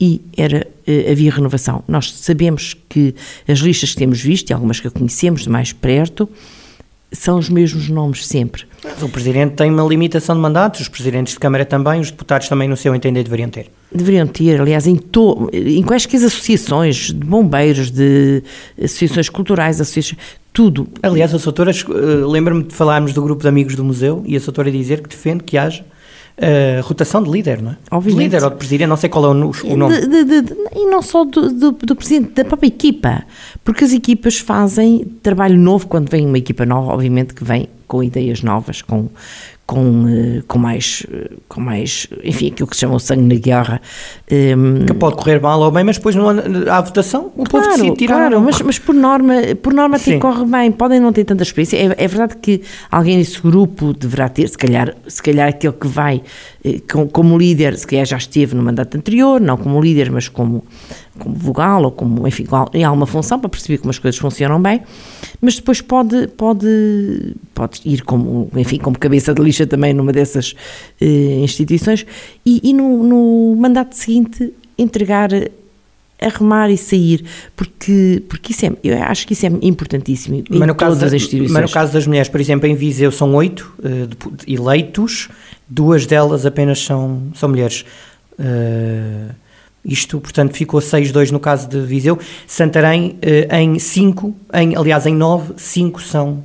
e 0.00 0.22
era, 0.37 0.66
eh, 0.87 1.10
havia 1.10 1.30
renovação. 1.30 1.82
Nós 1.88 2.12
sabemos 2.12 2.76
que 2.88 3.14
as 3.46 3.58
listas 3.58 3.90
que 3.90 3.96
temos 3.96 4.20
visto, 4.20 4.50
e 4.50 4.52
algumas 4.52 4.80
que 4.80 4.88
conhecemos 4.88 5.42
de 5.42 5.50
mais 5.50 5.72
perto, 5.72 6.28
são 7.11 7.38
os 7.38 7.49
mesmos 7.49 7.88
nomes 7.88 8.27
sempre. 8.27 8.65
O 9.00 9.09
Presidente 9.09 9.55
tem 9.55 9.71
uma 9.71 9.83
limitação 9.83 10.35
de 10.35 10.41
mandatos, 10.41 10.83
os 10.83 10.88
Presidentes 10.88 11.35
de 11.35 11.41
Câmara 11.41 11.65
também, 11.65 12.00
os 12.00 12.11
deputados 12.11 12.49
também, 12.49 12.69
no 12.69 12.77
seu 12.77 12.95
entender, 12.95 13.23
deveriam 13.23 13.49
ter. 13.49 13.71
Deveriam 13.93 14.27
ter, 14.27 14.61
aliás, 14.61 14.87
em, 14.87 14.97
to, 14.97 15.49
em 15.53 15.83
quaisquer 15.83 16.19
associações, 16.19 17.12
de 17.12 17.25
bombeiros, 17.25 17.91
de 17.91 18.43
associações 18.83 19.29
culturais, 19.29 19.81
associações, 19.81 20.19
tudo. 20.53 20.88
Aliás, 21.03 21.35
a 21.35 21.38
Soutora, 21.38 21.71
eh, 21.71 21.85
lembro-me 22.27 22.65
de 22.65 22.75
falarmos 22.75 23.12
do 23.12 23.23
grupo 23.23 23.43
de 23.43 23.49
amigos 23.49 23.75
do 23.75 23.85
museu 23.85 24.23
e 24.27 24.37
a 24.37 24.41
Soutora 24.41 24.71
dizer 24.71 25.00
que 25.00 25.09
defende 25.09 25.45
que 25.45 25.57
haja 25.57 25.85
Uh, 26.38 26.80
rotação 26.83 27.21
de 27.21 27.28
líder, 27.30 27.61
não 27.61 27.73
é? 27.73 27.76
Obviamente. 27.90 28.28
De 28.28 28.37
líder 28.37 28.45
ou 28.45 28.50
de 28.50 28.57
presidente, 28.57 28.88
não 28.88 28.97
sei 28.97 29.11
qual 29.11 29.25
é 29.25 29.28
o, 29.28 29.33
o 29.33 29.76
nome. 29.76 30.00
De, 30.00 30.25
de, 30.25 30.42
de, 30.42 30.54
e 30.73 30.87
não 30.87 31.02
só 31.02 31.25
do, 31.25 31.52
do, 31.52 31.73
do, 31.73 31.97
presidente, 31.97 32.30
da 32.30 32.45
própria 32.45 32.68
equipa, 32.68 33.25
porque 33.64 33.83
as 33.83 33.92
equipas 33.92 34.38
fazem 34.38 35.04
trabalho 35.21 35.59
novo 35.59 35.88
quando 35.88 36.09
vem 36.09 36.25
uma 36.25 36.38
equipa 36.38 36.64
nova, 36.64 36.92
obviamente 36.92 37.35
que 37.35 37.42
vem 37.42 37.68
com 37.88 38.04
ideias 38.04 38.40
novas, 38.40 38.83
com, 38.83 39.09
com, 39.68 40.08
eh, 40.08 40.42
com, 40.48 40.58
mais, 40.58 41.06
eh, 41.12 41.30
com 41.46 41.60
mais, 41.60 42.08
enfim, 42.25 42.50
aquilo 42.50 42.66
que 42.66 42.75
se 42.75 42.80
chama 42.80 42.94
o 42.94 42.98
sangue 42.98 43.34
na 43.34 43.38
guerra. 43.38 43.82
Ehm, 44.30 44.87
que 44.87 44.94
pode 44.94 45.16
correr 45.16 45.42
mal 45.42 45.60
ou 45.60 45.70
bem, 45.70 45.84
mas 45.84 45.98
depois 45.98 46.16
não 46.16 46.26
há 46.70 46.80
votação, 46.80 47.30
o 47.37 47.44
claro, 47.44 47.66
povo 47.66 47.76
decide 47.76 47.96
tirar. 47.96 48.16
Claro, 48.16 48.40
mas, 48.40 48.62
mas 48.62 48.78
por 48.78 48.94
norma, 48.94 49.34
por 49.62 49.75
norma 49.75 49.98
até 49.98 50.18
corre 50.18 50.46
bem, 50.46 50.72
podem 50.72 50.98
não 50.98 51.12
ter 51.12 51.25
tanta 51.25 51.42
experiência. 51.42 51.76
É, 51.76 52.02
é, 52.02 52.08
verdade 52.08 52.37
que 52.40 52.62
alguém 52.90 53.18
desse 53.18 53.42
grupo 53.42 53.92
deverá 53.92 54.30
ter, 54.30 54.48
se 54.48 54.56
calhar, 54.56 54.96
se 55.06 55.22
calhar 55.22 55.50
aquele 55.50 55.75
que 55.75 55.87
vai 55.87 56.22
como 57.12 57.38
líder, 57.38 57.76
se 57.76 57.87
calhar 57.87 58.06
já 58.06 58.16
esteve 58.16 58.54
no 58.54 58.62
mandato 58.62 58.96
anterior, 58.96 59.40
não 59.40 59.56
como 59.56 59.80
líder, 59.80 60.10
mas 60.10 60.28
como 60.28 60.64
como 61.18 61.34
vogal 61.34 61.82
ou 61.82 61.90
como, 61.90 62.26
enfim, 62.26 62.46
em 62.72 62.84
alguma 62.84 63.06
função 63.06 63.38
para 63.38 63.48
perceber 63.48 63.78
como 63.78 63.90
as 63.90 63.98
coisas 63.98 64.18
funcionam 64.18 64.62
bem, 64.62 64.80
mas 65.40 65.56
depois 65.56 65.80
pode, 65.80 66.28
pode, 66.28 67.37
pode 67.52 67.80
ir 67.84 68.02
como, 68.02 68.48
enfim, 68.56 68.78
como 68.78 68.98
cabeça 68.98 69.34
de 69.34 69.42
lixa 69.42 69.66
também 69.66 69.92
numa 69.92 70.12
dessas 70.12 70.54
eh, 71.00 71.40
instituições 71.42 72.07
e, 72.46 72.61
e 72.70 72.72
no, 72.72 73.02
no, 73.02 73.57
mandato 73.57 73.96
seguinte 73.96 74.54
entregar 74.78 75.31
arrumar 76.20 76.68
e 76.68 76.76
sair, 76.76 77.24
porque, 77.54 78.22
porque 78.28 78.52
isso 78.52 78.66
é, 78.66 78.72
eu 78.83 79.02
acho 79.04 79.24
que 79.24 79.35
isso 79.35 79.46
é 79.46 79.52
importantíssimo 79.62 80.42
mas 80.50 80.66
no 80.66 80.74
caso 80.74 80.98
das 80.98 81.12
instituições. 81.12 81.52
Mas 81.52 81.70
no 81.70 81.72
caso 81.72 81.92
das 81.92 82.07
mulheres, 82.09 82.28
por 82.28 82.40
exemplo, 82.40 82.66
em 82.66 82.74
Viseu 82.74 83.12
são 83.12 83.35
oito 83.37 83.72
uh, 83.78 84.33
eleitos, 84.46 85.28
duas 85.68 86.07
delas 86.07 86.46
apenas 86.46 86.85
são, 86.85 87.28
são 87.35 87.48
mulheres. 87.48 87.85
Uh, 88.38 89.35
isto, 89.85 90.20
portanto, 90.20 90.54
ficou 90.54 90.81
6-2 90.81 91.31
no 91.31 91.40
caso 91.40 91.68
de 91.68 91.81
Viseu. 91.81 92.18
Santarém, 92.46 93.16
eh, 93.22 93.48
em 93.59 93.78
5, 93.78 94.37
em, 94.52 94.76
aliás, 94.76 95.07
em 95.07 95.14
9, 95.14 95.54
5 95.57 96.02
são, 96.02 96.44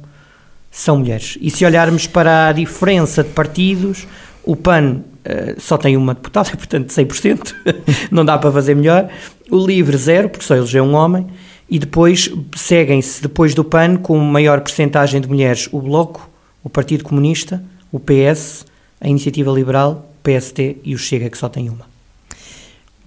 são 0.72 1.00
mulheres. 1.00 1.38
E 1.42 1.50
se 1.50 1.66
olharmos 1.66 2.08
para 2.08 2.48
a 2.48 2.52
diferença 2.54 3.22
de 3.22 3.32
partidos, 3.32 4.08
o 4.46 4.56
PAN 4.56 5.02
uh, 5.02 5.60
só 5.60 5.78
tem 5.78 5.98
uma 5.98 6.14
deputada, 6.14 6.52
portanto, 6.56 6.90
100%, 6.90 7.54
não 8.10 8.24
dá 8.24 8.38
para 8.38 8.52
fazer 8.52 8.76
melhor. 8.76 9.10
O 9.52 9.66
LIVRE, 9.66 9.98
zero, 9.98 10.30
porque 10.30 10.46
só 10.46 10.56
elegeu 10.56 10.84
um 10.84 10.94
homem. 10.94 11.28
E 11.70 11.80
depois 11.80 12.32
seguem-se, 12.56 13.22
depois 13.22 13.54
do 13.54 13.64
PAN, 13.64 13.98
com 13.98 14.18
maior 14.20 14.62
percentagem 14.62 15.20
de 15.20 15.28
mulheres, 15.28 15.68
o 15.72 15.82
Bloco, 15.82 16.30
o 16.64 16.70
Partido 16.70 17.04
Comunista, 17.04 17.64
o 17.92 18.00
PS, 18.00 18.66
a 19.04 19.10
Iniciativa 19.10 19.52
Liberal, 19.52 20.10
o 20.18 20.24
PST 20.24 20.78
e 20.84 20.96
o 20.96 20.98
Chega, 20.98 21.30
que 21.30 21.38
só 21.38 21.50
tem 21.50 21.70
uma. 21.70 21.86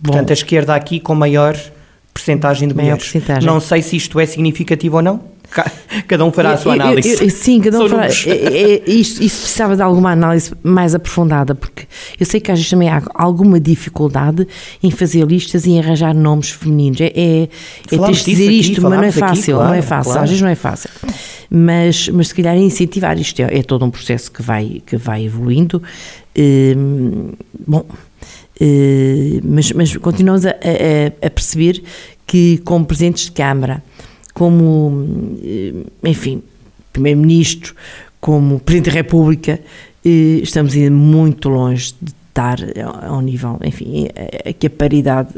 Portanto, 0.02 0.30
a 0.30 0.34
esquerda 0.34 0.74
aqui 0.74 1.00
com 1.00 1.14
maior 1.14 1.58
percentagem 2.12 2.68
de 2.68 2.74
mulheres. 2.74 3.02
Percentagem. 3.02 3.46
Não 3.46 3.58
sei 3.60 3.80
se 3.80 3.96
isto 3.96 4.20
é 4.20 4.26
significativo 4.26 4.96
ou 4.96 5.02
não. 5.02 5.22
Cada 6.06 6.24
um 6.24 6.32
fará 6.32 6.52
a 6.52 6.56
sua 6.56 6.74
análise. 6.74 7.14
Eu, 7.14 7.20
eu, 7.22 7.30
sim, 7.30 7.60
cada 7.60 7.80
um 7.80 7.88
fará. 7.88 8.08
Isto, 8.08 9.22
isso 9.22 9.40
precisava 9.40 9.76
de 9.76 9.82
alguma 9.82 10.12
análise 10.12 10.52
mais 10.62 10.94
aprofundada, 10.94 11.54
porque 11.54 11.86
eu 12.18 12.26
sei 12.26 12.40
que 12.40 12.50
às 12.50 12.58
vezes 12.58 12.70
também 12.70 12.88
há 12.88 13.02
alguma 13.14 13.58
dificuldade 13.60 14.46
em 14.82 14.90
fazer 14.90 15.26
listas 15.26 15.66
e 15.66 15.70
em 15.70 15.78
arranjar 15.80 16.14
nomes 16.14 16.50
femininos. 16.50 17.00
É, 17.00 17.12
é, 17.14 17.48
é 17.90 17.98
triste 17.98 18.30
dizer 18.30 18.46
aqui, 18.46 18.60
isto, 18.60 18.82
mas 18.82 18.92
não 18.92 19.02
é 19.02 19.12
fácil. 19.12 19.34
Aqui, 19.34 19.52
claro, 19.52 19.68
não 19.68 19.74
é 19.74 19.82
fácil, 19.82 20.12
claro. 20.12 20.24
às 20.24 20.30
vezes 20.30 20.42
não 20.42 20.50
é 20.50 20.54
fácil. 20.54 20.90
Mas, 21.50 22.08
mas 22.08 22.28
se 22.28 22.34
calhar 22.34 22.56
incentivar 22.56 23.18
isto 23.18 23.40
é, 23.40 23.58
é 23.58 23.62
todo 23.62 23.84
um 23.84 23.90
processo 23.90 24.30
que 24.30 24.42
vai, 24.42 24.82
que 24.84 24.96
vai 24.96 25.24
evoluindo. 25.24 25.82
Hum, 26.36 27.30
bom, 27.66 27.86
eh, 28.60 29.40
mas, 29.44 29.72
mas 29.72 29.96
continuamos 29.96 30.46
a, 30.46 30.50
a, 30.50 31.26
a, 31.26 31.30
perceber 31.30 31.82
que, 32.26 32.58
como 32.64 32.84
presidentes 32.84 33.26
de 33.26 33.32
Câmara, 33.32 33.82
como, 34.36 35.38
eh, 35.42 35.72
enfim, 36.04 36.42
Primeiro-Ministro, 36.92 37.74
como 38.20 38.60
Presidente 38.60 38.90
da 38.90 38.96
República, 38.96 39.58
eh, 40.04 40.40
estamos 40.42 40.74
ainda 40.74 40.90
muito 40.90 41.48
longe 41.48 41.94
de 42.02 42.12
estar 42.28 42.58
ao 43.08 43.22
nível, 43.22 43.58
enfim, 43.64 44.08
a, 44.44 44.52
que 44.52 44.66
a 44.66 44.70
paridade 44.70 45.30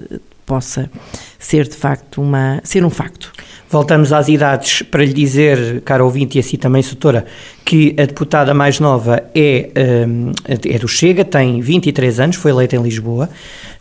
possa 0.44 0.90
ser 1.38 1.68
de 1.68 1.76
facto 1.76 2.20
uma, 2.20 2.60
ser 2.64 2.84
um 2.84 2.90
facto. 2.90 3.30
Voltamos 3.70 4.12
às 4.12 4.26
idades 4.26 4.82
para 4.82 5.04
lhe 5.04 5.12
dizer, 5.12 5.80
caro 5.82 6.04
ouvinte 6.04 6.36
e 6.36 6.40
assim 6.40 6.56
também, 6.56 6.82
Soutora, 6.82 7.24
que 7.64 7.94
a 7.96 8.04
deputada 8.04 8.52
mais 8.52 8.80
nova 8.80 9.22
é, 9.32 9.70
hum, 10.08 10.32
é 10.44 10.76
do 10.76 10.88
Chega, 10.88 11.24
tem 11.24 11.60
23 11.60 12.18
anos, 12.18 12.36
foi 12.36 12.50
eleita 12.50 12.74
em 12.74 12.82
Lisboa. 12.82 13.30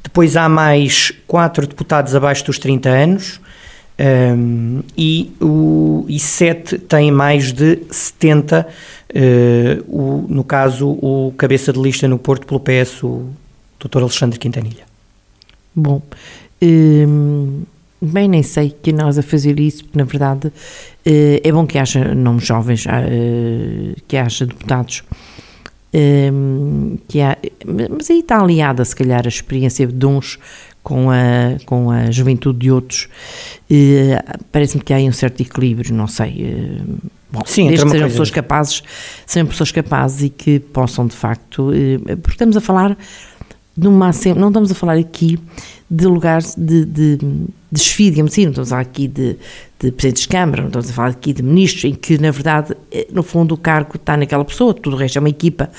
Depois 0.04 0.38
há 0.38 0.48
mais 0.48 1.12
quatro 1.26 1.66
deputados 1.66 2.14
abaixo 2.14 2.46
dos 2.46 2.60
30 2.60 2.88
anos 2.88 3.47
um, 4.00 4.82
e, 4.98 5.32
o, 5.42 6.06
e 6.08 6.20
sete 6.20 6.78
têm 6.78 7.12
mais 7.12 7.52
de 7.52 7.80
70, 7.90 8.68
uh, 8.68 9.84
o, 9.88 10.26
no 10.30 10.44
caso, 10.44 10.90
o 10.90 11.34
cabeça 11.38 11.74
de 11.74 11.80
lista 11.80 12.08
no 12.08 12.20
Porto 12.20 12.46
pelo 12.46 12.60
PS, 12.60 13.04
o 13.04 13.28
Dr. 13.80 14.00
Alexandre 14.00 14.40
Quintanilha. 14.40 14.86
Bom, 15.76 16.02
hum, 16.62 17.64
Bem, 18.00 18.28
nem 18.28 18.44
sei 18.44 18.70
que 18.70 18.94
nós 18.94 19.18
a 19.18 19.24
fazer 19.24 19.60
isso, 19.60 19.84
porque 19.84 19.98
na 19.98 20.04
verdade 20.06 20.52
eh, 21.04 21.42
é 21.44 21.52
bom 21.52 21.66
que 21.66 21.80
haja 21.80 22.14
nomes 22.14 22.46
jovens, 22.46 22.86
eh, 22.86 23.96
que 24.08 24.16
haja 24.16 24.46
deputados, 24.46 25.04
eh, 25.92 26.32
que 27.08 27.20
há, 27.22 27.36
mas 27.66 28.12
aí 28.12 28.20
está 28.20 28.40
aliada 28.40 28.86
se 28.86 28.96
calhar 28.96 29.26
a 29.26 29.28
experiência 29.28 29.88
de 29.88 30.06
uns 30.06 30.38
com 30.88 31.12
a, 31.12 31.58
com 31.66 31.92
a 31.92 32.10
juventude 32.10 32.60
de 32.60 32.72
outros. 32.72 33.10
Parece-me 34.54 34.82
que 34.82 34.94
há 34.94 34.96
aí 34.96 35.10
um 35.10 35.12
certo 35.12 35.42
equilíbrio, 35.42 35.94
não 35.94 36.08
sei. 36.08 36.82
Bom, 37.30 37.42
Sim, 37.46 37.68
desde 37.68 37.84
que 37.84 37.92
sejam 37.92 38.08
pessoas 38.08 38.32
capazes, 38.32 38.84
sejam 39.26 39.48
pessoas 39.50 39.70
capazes 39.70 40.24
e 40.24 40.30
que 40.30 40.60
possam 40.60 41.06
de 41.06 41.14
facto, 41.14 41.72
porque 42.22 42.36
estamos 42.36 42.56
a 42.56 42.62
falar 42.62 42.98
numa 43.76 44.12
não 44.38 44.48
estamos 44.48 44.72
a 44.72 44.76
falar 44.76 44.94
aqui 44.94 45.38
de 45.92 46.08
lugares 46.08 46.56
de, 46.56 46.86
de, 46.86 47.18
de 47.18 47.46
desfile, 47.70 48.12
digamos 48.12 48.32
assim, 48.32 48.46
não 48.46 48.52
estamos 48.52 48.70
a 48.70 48.76
falar 48.78 48.82
aqui 48.84 49.10
de, 49.10 49.38
de 49.80 49.92
presidentes 49.92 50.24
de 50.24 50.30
Câmara, 50.30 50.62
não 50.62 50.70
estamos 50.70 50.90
a 50.90 50.94
falar 50.94 51.10
aqui 51.10 51.34
de 51.34 51.44
ministros, 51.44 51.84
em 51.84 51.94
que, 51.94 52.18
na 52.18 52.32
verdade, 52.32 52.74
eh, 52.92 53.08
no 53.12 53.24
fundo 53.24 53.56
o 53.56 53.58
cargo 53.58 53.98
está 53.98 54.16
naquela 54.16 54.46
pessoa, 54.46 54.74
tudo 54.74 54.96
o 54.96 55.00
resto 55.00 55.18
é 55.18 55.20
uma 55.20 55.30
equipa 55.30 55.70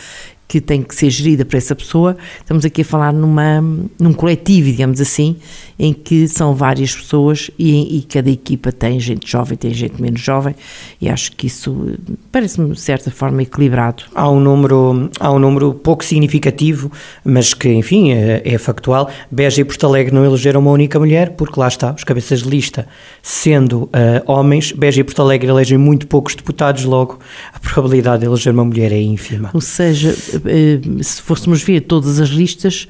que 0.48 0.60
tem 0.62 0.82
que 0.82 0.94
ser 0.94 1.10
gerida 1.10 1.44
por 1.44 1.56
essa 1.56 1.76
pessoa. 1.76 2.16
Estamos 2.38 2.64
aqui 2.64 2.80
a 2.80 2.84
falar 2.84 3.12
numa, 3.12 3.60
num 4.00 4.14
coletivo, 4.14 4.70
digamos 4.70 4.98
assim, 4.98 5.36
em 5.78 5.92
que 5.92 6.26
são 6.26 6.54
várias 6.54 6.94
pessoas 6.94 7.50
e, 7.58 7.98
e 7.98 8.02
cada 8.02 8.28
equipa 8.28 8.72
tem 8.72 8.98
gente 8.98 9.30
jovem, 9.30 9.56
tem 9.56 9.72
gente 9.72 10.00
menos 10.02 10.20
jovem, 10.20 10.54
e 11.00 11.08
acho 11.08 11.32
que 11.32 11.46
isso 11.46 11.96
parece-me, 12.32 12.72
de 12.72 12.80
certa 12.80 13.10
forma, 13.10 13.42
equilibrado. 13.42 14.04
Há 14.14 14.28
um 14.28 14.40
número, 14.40 15.08
há 15.20 15.30
um 15.30 15.38
número 15.38 15.72
pouco 15.74 16.04
significativo, 16.04 16.90
mas 17.24 17.54
que, 17.54 17.68
enfim, 17.68 18.10
é, 18.10 18.42
é 18.44 18.58
factual. 18.58 19.08
Beja 19.30 19.60
e 19.60 19.64
Porto 19.64 19.86
Alegre 19.86 20.12
não 20.12 20.24
elegeram 20.24 20.60
uma 20.60 20.72
única 20.72 20.98
mulher, 20.98 21.30
porque 21.30 21.60
lá 21.60 21.68
está, 21.68 21.92
os 21.92 22.02
cabeças 22.02 22.42
de 22.42 22.48
lista 22.48 22.88
sendo 23.22 23.84
uh, 23.84 23.90
homens, 24.26 24.72
Beja 24.72 25.00
e 25.00 25.04
Porto 25.04 25.22
Alegre 25.22 25.48
elegem 25.48 25.78
muito 25.78 26.06
poucos 26.06 26.34
deputados, 26.34 26.84
logo 26.84 27.18
a 27.54 27.60
probabilidade 27.60 28.20
de 28.20 28.26
eleger 28.26 28.52
uma 28.52 28.64
mulher 28.64 28.90
é 28.92 29.00
ínfima. 29.00 29.50
Ou 29.54 29.60
seja, 29.60 30.14
eh, 30.44 30.80
se 31.02 31.22
fôssemos 31.22 31.62
ver 31.62 31.82
todas 31.82 32.18
as 32.18 32.28
listas, 32.30 32.88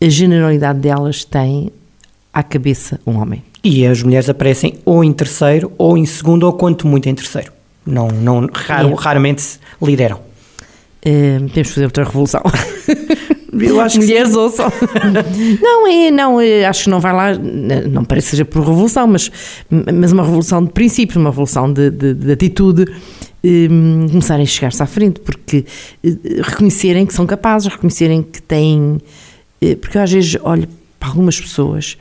a 0.00 0.08
generalidade 0.08 0.78
delas 0.78 1.24
tem 1.24 1.70
à 2.40 2.42
cabeça 2.42 3.00
um 3.06 3.18
homem. 3.18 3.42
E 3.62 3.86
as 3.86 4.02
mulheres 4.02 4.28
aparecem 4.28 4.74
ou 4.84 5.04
em 5.04 5.12
terceiro, 5.12 5.72
ou 5.76 5.96
em 5.96 6.06
segundo, 6.06 6.44
ou 6.44 6.52
quanto 6.52 6.86
muito 6.86 7.08
em 7.08 7.14
terceiro. 7.14 7.52
Não, 7.86 8.08
não, 8.08 8.48
raro, 8.52 8.90
é. 8.90 8.94
Raramente 8.94 9.58
lideram. 9.80 10.18
Uh, 11.04 11.48
temos 11.54 11.68
que 11.68 11.74
fazer 11.74 11.84
outra 11.84 12.04
revolução. 12.04 12.42
Eu 13.52 13.80
acho 13.80 13.98
Mulheres 13.98 14.34
ouçam. 14.34 14.70
não, 15.60 15.86
é, 15.86 16.10
não, 16.10 16.40
é, 16.40 16.64
acho 16.66 16.84
que 16.84 16.90
não 16.90 17.00
vai 17.00 17.12
lá, 17.12 17.34
não 17.34 18.04
parece 18.04 18.26
que 18.26 18.30
seja 18.30 18.44
por 18.44 18.60
revolução, 18.60 19.06
mas, 19.08 19.30
mas 19.68 20.12
uma 20.12 20.22
revolução 20.22 20.64
de 20.64 20.70
princípios, 20.70 21.16
uma 21.16 21.30
revolução 21.30 21.70
de, 21.70 21.90
de, 21.90 22.14
de 22.14 22.32
atitude, 22.32 22.86
um, 23.42 24.06
começarem 24.08 24.44
a 24.44 24.46
chegar-se 24.46 24.82
à 24.82 24.86
frente, 24.86 25.20
porque 25.20 25.64
uh, 26.04 26.18
reconhecerem 26.42 27.04
que 27.04 27.12
são 27.12 27.26
capazes, 27.26 27.68
reconhecerem 27.68 28.22
que 28.22 28.40
têm. 28.40 28.98
Uh, 29.62 29.76
porque 29.76 29.98
eu 29.98 30.02
às 30.02 30.12
vezes 30.12 30.36
olho 30.42 30.68
para 31.00 31.08
algumas 31.08 31.40
pessoas, 31.40 31.96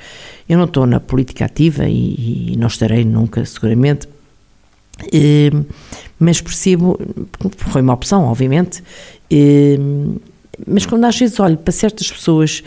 eu 0.47 0.57
não 0.57 0.65
estou 0.65 0.85
na 0.85 0.99
política 0.99 1.45
ativa 1.45 1.87
e, 1.87 2.51
e 2.53 2.57
não 2.57 2.67
estarei 2.67 3.05
nunca, 3.05 3.43
seguramente, 3.45 4.07
uh, 4.07 5.65
mas 6.19 6.41
percebo, 6.41 6.99
foi 7.55 7.81
uma 7.81 7.93
opção, 7.93 8.25
obviamente, 8.25 8.83
mas 10.67 10.85
quando 10.85 11.05
às 11.05 11.17
vezes 11.17 11.39
olho 11.39 11.57
para 11.57 11.71
certas 11.71 12.11
pessoas 12.11 12.61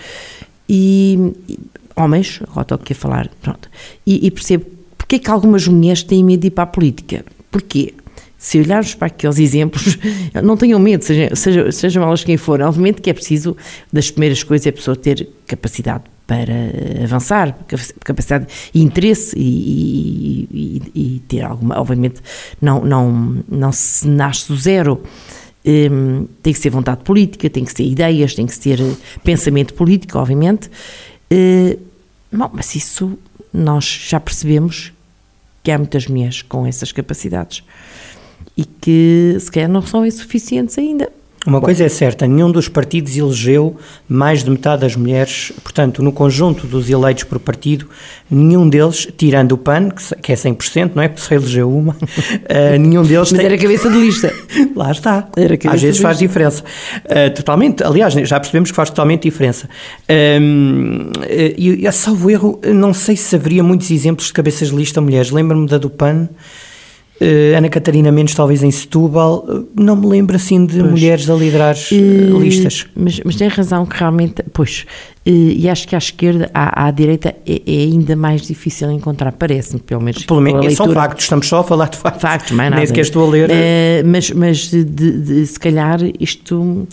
e, 0.66 1.34
e 1.46 1.58
homens, 1.94 2.40
agora 2.44 2.62
estou 2.62 2.76
aqui 2.76 2.94
a 2.94 2.96
falar, 2.96 3.28
pronto, 3.42 3.68
e, 4.06 4.26
e 4.26 4.30
percebo 4.30 4.64
porque 4.96 5.16
é 5.16 5.18
que 5.18 5.30
algumas 5.30 5.68
mulheres 5.68 6.02
têm 6.02 6.24
medo 6.24 6.40
de 6.40 6.46
ir 6.46 6.52
para 6.52 6.64
a 6.64 6.66
política. 6.66 7.24
Porquê? 7.50 7.94
se 8.38 8.58
olharmos 8.58 8.92
para 8.96 9.06
aqueles 9.06 9.38
exemplos, 9.38 9.96
não 10.42 10.56
tenham 10.56 10.80
medo, 10.80 11.04
seja, 11.04 11.36
seja, 11.36 11.70
sejam 11.70 12.02
elas 12.02 12.24
quem 12.24 12.36
forem. 12.36 12.66
Obviamente 12.66 13.00
que 13.00 13.08
é 13.08 13.12
preciso, 13.12 13.56
das 13.92 14.10
primeiras 14.10 14.42
coisas, 14.42 14.66
é 14.66 14.70
a 14.70 14.72
pessoa 14.72 14.96
ter 14.96 15.28
capacidade 15.46 16.02
para 16.26 17.02
avançar, 17.02 17.56
capacidade 18.04 18.46
e 18.72 18.82
interesse 18.82 19.36
e, 19.36 20.48
e, 20.50 20.82
e, 20.94 21.22
ter 21.28 21.42
alguma, 21.42 21.78
obviamente, 21.78 22.20
não, 22.60 22.84
não, 22.84 23.42
não 23.48 23.72
se 23.72 24.06
nasce 24.06 24.48
do 24.48 24.56
zero. 24.56 25.02
Um, 25.64 26.26
tem 26.42 26.52
que 26.52 26.58
ser 26.58 26.70
vontade 26.70 27.04
política, 27.04 27.48
tem 27.48 27.64
que 27.64 27.72
ser 27.72 27.84
ideias, 27.84 28.34
tem 28.34 28.46
que 28.46 28.58
ter 28.58 28.80
pensamento 29.22 29.74
político, 29.74 30.18
obviamente. 30.18 30.68
Uh, 31.32 31.78
bom, 32.32 32.50
mas 32.52 32.74
isso 32.74 33.16
nós 33.52 33.84
já 33.84 34.18
percebemos 34.18 34.92
que 35.62 35.70
há 35.70 35.78
muitas 35.78 36.06
mulheres 36.06 36.42
com 36.42 36.66
essas 36.66 36.90
capacidades 36.90 37.62
e 38.56 38.64
que 38.64 39.36
se 39.38 39.50
calhar 39.50 39.68
não 39.68 39.82
são 39.82 40.04
insuficientes 40.04 40.76
ainda. 40.78 41.10
Uma 41.44 41.58
Bom. 41.58 41.64
coisa 41.64 41.84
é 41.84 41.88
certa, 41.88 42.24
nenhum 42.24 42.52
dos 42.52 42.68
partidos 42.68 43.16
elegeu 43.16 43.76
mais 44.08 44.44
de 44.44 44.50
metade 44.50 44.82
das 44.82 44.94
mulheres, 44.94 45.52
portanto, 45.62 46.00
no 46.00 46.12
conjunto 46.12 46.68
dos 46.68 46.88
eleitos 46.88 47.24
por 47.24 47.40
partido, 47.40 47.88
nenhum 48.30 48.68
deles, 48.68 49.08
tirando 49.16 49.52
o 49.52 49.58
PAN, 49.58 49.88
que 50.22 50.30
é 50.30 50.36
100%, 50.36 50.92
não 50.94 51.02
é? 51.02 51.08
Porque 51.08 51.20
só 51.22 51.34
elegeu 51.34 51.68
uma, 51.68 51.94
uh, 51.94 52.78
nenhum 52.78 53.02
deles 53.02 53.32
Mas 53.32 53.40
tem... 53.40 53.46
era 53.46 53.58
cabeça 53.58 53.90
de 53.90 53.96
lista. 53.96 54.32
Lá 54.76 54.92
está. 54.92 55.28
Às 55.68 55.82
vezes 55.82 56.00
faz 56.00 56.18
diferença. 56.18 56.62
Uh, 57.06 57.34
totalmente, 57.34 57.82
aliás, 57.82 58.14
já 58.14 58.38
percebemos 58.38 58.70
que 58.70 58.76
faz 58.76 58.90
totalmente 58.90 59.22
diferença. 59.22 59.68
Uh, 60.08 61.10
e, 61.58 61.90
salvo 61.90 62.30
erro, 62.30 62.60
não 62.64 62.94
sei 62.94 63.16
se 63.16 63.34
haveria 63.34 63.64
muitos 63.64 63.90
exemplos 63.90 64.28
de 64.28 64.32
cabeças 64.32 64.68
de 64.68 64.76
lista 64.76 65.00
mulheres. 65.00 65.32
Lembro-me 65.32 65.66
da 65.66 65.78
do 65.78 65.90
PAN, 65.90 66.28
Ana 67.56 67.68
Catarina 67.68 68.10
Mendes, 68.10 68.34
talvez 68.34 68.62
em 68.62 68.70
Setúbal, 68.70 69.44
uh, 69.48 69.68
não 69.78 69.96
me 69.96 70.06
lembro 70.06 70.36
assim 70.36 70.64
de 70.64 70.78
pois. 70.78 70.90
mulheres 70.90 71.30
a 71.30 71.34
liderar 71.34 71.76
uh, 71.76 72.38
listas. 72.38 72.86
Mas, 72.94 73.20
mas 73.24 73.36
tem 73.36 73.48
razão 73.48 73.86
que 73.86 73.96
realmente, 73.96 74.42
pois, 74.52 74.84
e 75.24 75.68
acho 75.68 75.86
que 75.86 75.94
à 75.94 75.98
esquerda, 75.98 76.50
à, 76.52 76.86
à 76.86 76.90
direita, 76.90 77.34
é, 77.46 77.62
é, 77.66 77.82
ainda 77.84 78.16
mais 78.16 78.42
difícil 78.42 78.90
encontrar, 78.90 79.30
parece-me, 79.32 79.80
pelo 79.80 80.00
menos. 80.00 80.24
Pelo 80.24 80.40
menos, 80.40 80.74
são 80.74 80.92
factos, 80.92 81.24
estamos 81.24 81.46
só 81.46 81.60
a 81.60 81.64
falar 81.64 81.88
de 81.88 81.96
factos. 81.96 82.22
Factos, 82.22 82.52
mais 82.52 82.70
nada. 82.70 82.80
Nem 82.80 82.86
sequer 82.86 83.02
estou 83.02 83.26
a 83.26 83.30
ler. 83.30 83.50
mas, 84.04 84.30
mas 84.32 84.70
de, 84.70 84.84
de, 84.84 85.46
se 85.46 85.60
calhar 85.60 86.00
isto 86.18 86.88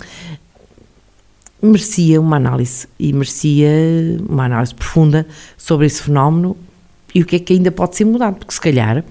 merecia 1.61 2.21
uma 2.21 2.37
análise 2.37 2.87
e 2.99 3.11
merecia 3.11 3.69
uma 4.29 4.45
análise 4.45 4.73
profunda 4.73 5.25
sobre 5.57 5.87
esse 5.87 6.01
fenómeno 6.03 6.55
e 7.13 7.21
o 7.21 7.25
que 7.25 7.35
é 7.35 7.39
que 7.39 7.53
ainda 7.53 7.71
pode 7.71 7.95
ser 7.95 8.05
mudado, 8.05 8.35
porque 8.35 8.53
se 8.53 8.61
calhar 8.61 9.03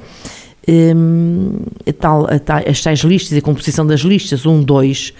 um, 0.69 1.61
a 1.87 1.93
tal, 1.93 2.27
a 2.27 2.39
tal, 2.39 2.63
as 2.67 2.81
tais 2.83 3.01
listas 3.01 3.33
e 3.33 3.39
a 3.39 3.43
composição 3.43 3.87
das 3.87 4.01
listas, 4.01 4.45
um, 4.45 4.63
dois, 4.63 5.15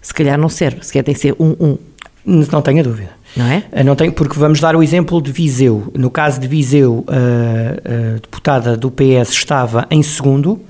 se 0.00 0.14
calhar 0.14 0.38
não 0.38 0.48
serve, 0.48 0.84
se 0.84 0.92
calhar 0.92 1.04
tem 1.04 1.14
que 1.14 1.20
ser 1.20 1.34
um, 1.38 1.54
um. 1.60 1.78
Não 2.26 2.62
tenho 2.62 2.80
a 2.80 2.82
dúvida. 2.82 3.10
Não 3.36 3.44
é? 3.46 3.64
Ah, 3.72 3.84
não 3.84 3.94
tenho, 3.94 4.12
porque 4.12 4.38
vamos 4.38 4.60
dar 4.60 4.74
o 4.76 4.82
exemplo 4.82 5.20
de 5.20 5.30
Viseu. 5.30 5.92
No 5.94 6.10
caso 6.10 6.40
de 6.40 6.48
Viseu, 6.48 7.04
a, 7.06 8.14
a 8.14 8.14
deputada 8.14 8.76
do 8.76 8.90
PS 8.90 9.30
estava 9.30 9.86
em 9.90 10.02
segundo, 10.02 10.60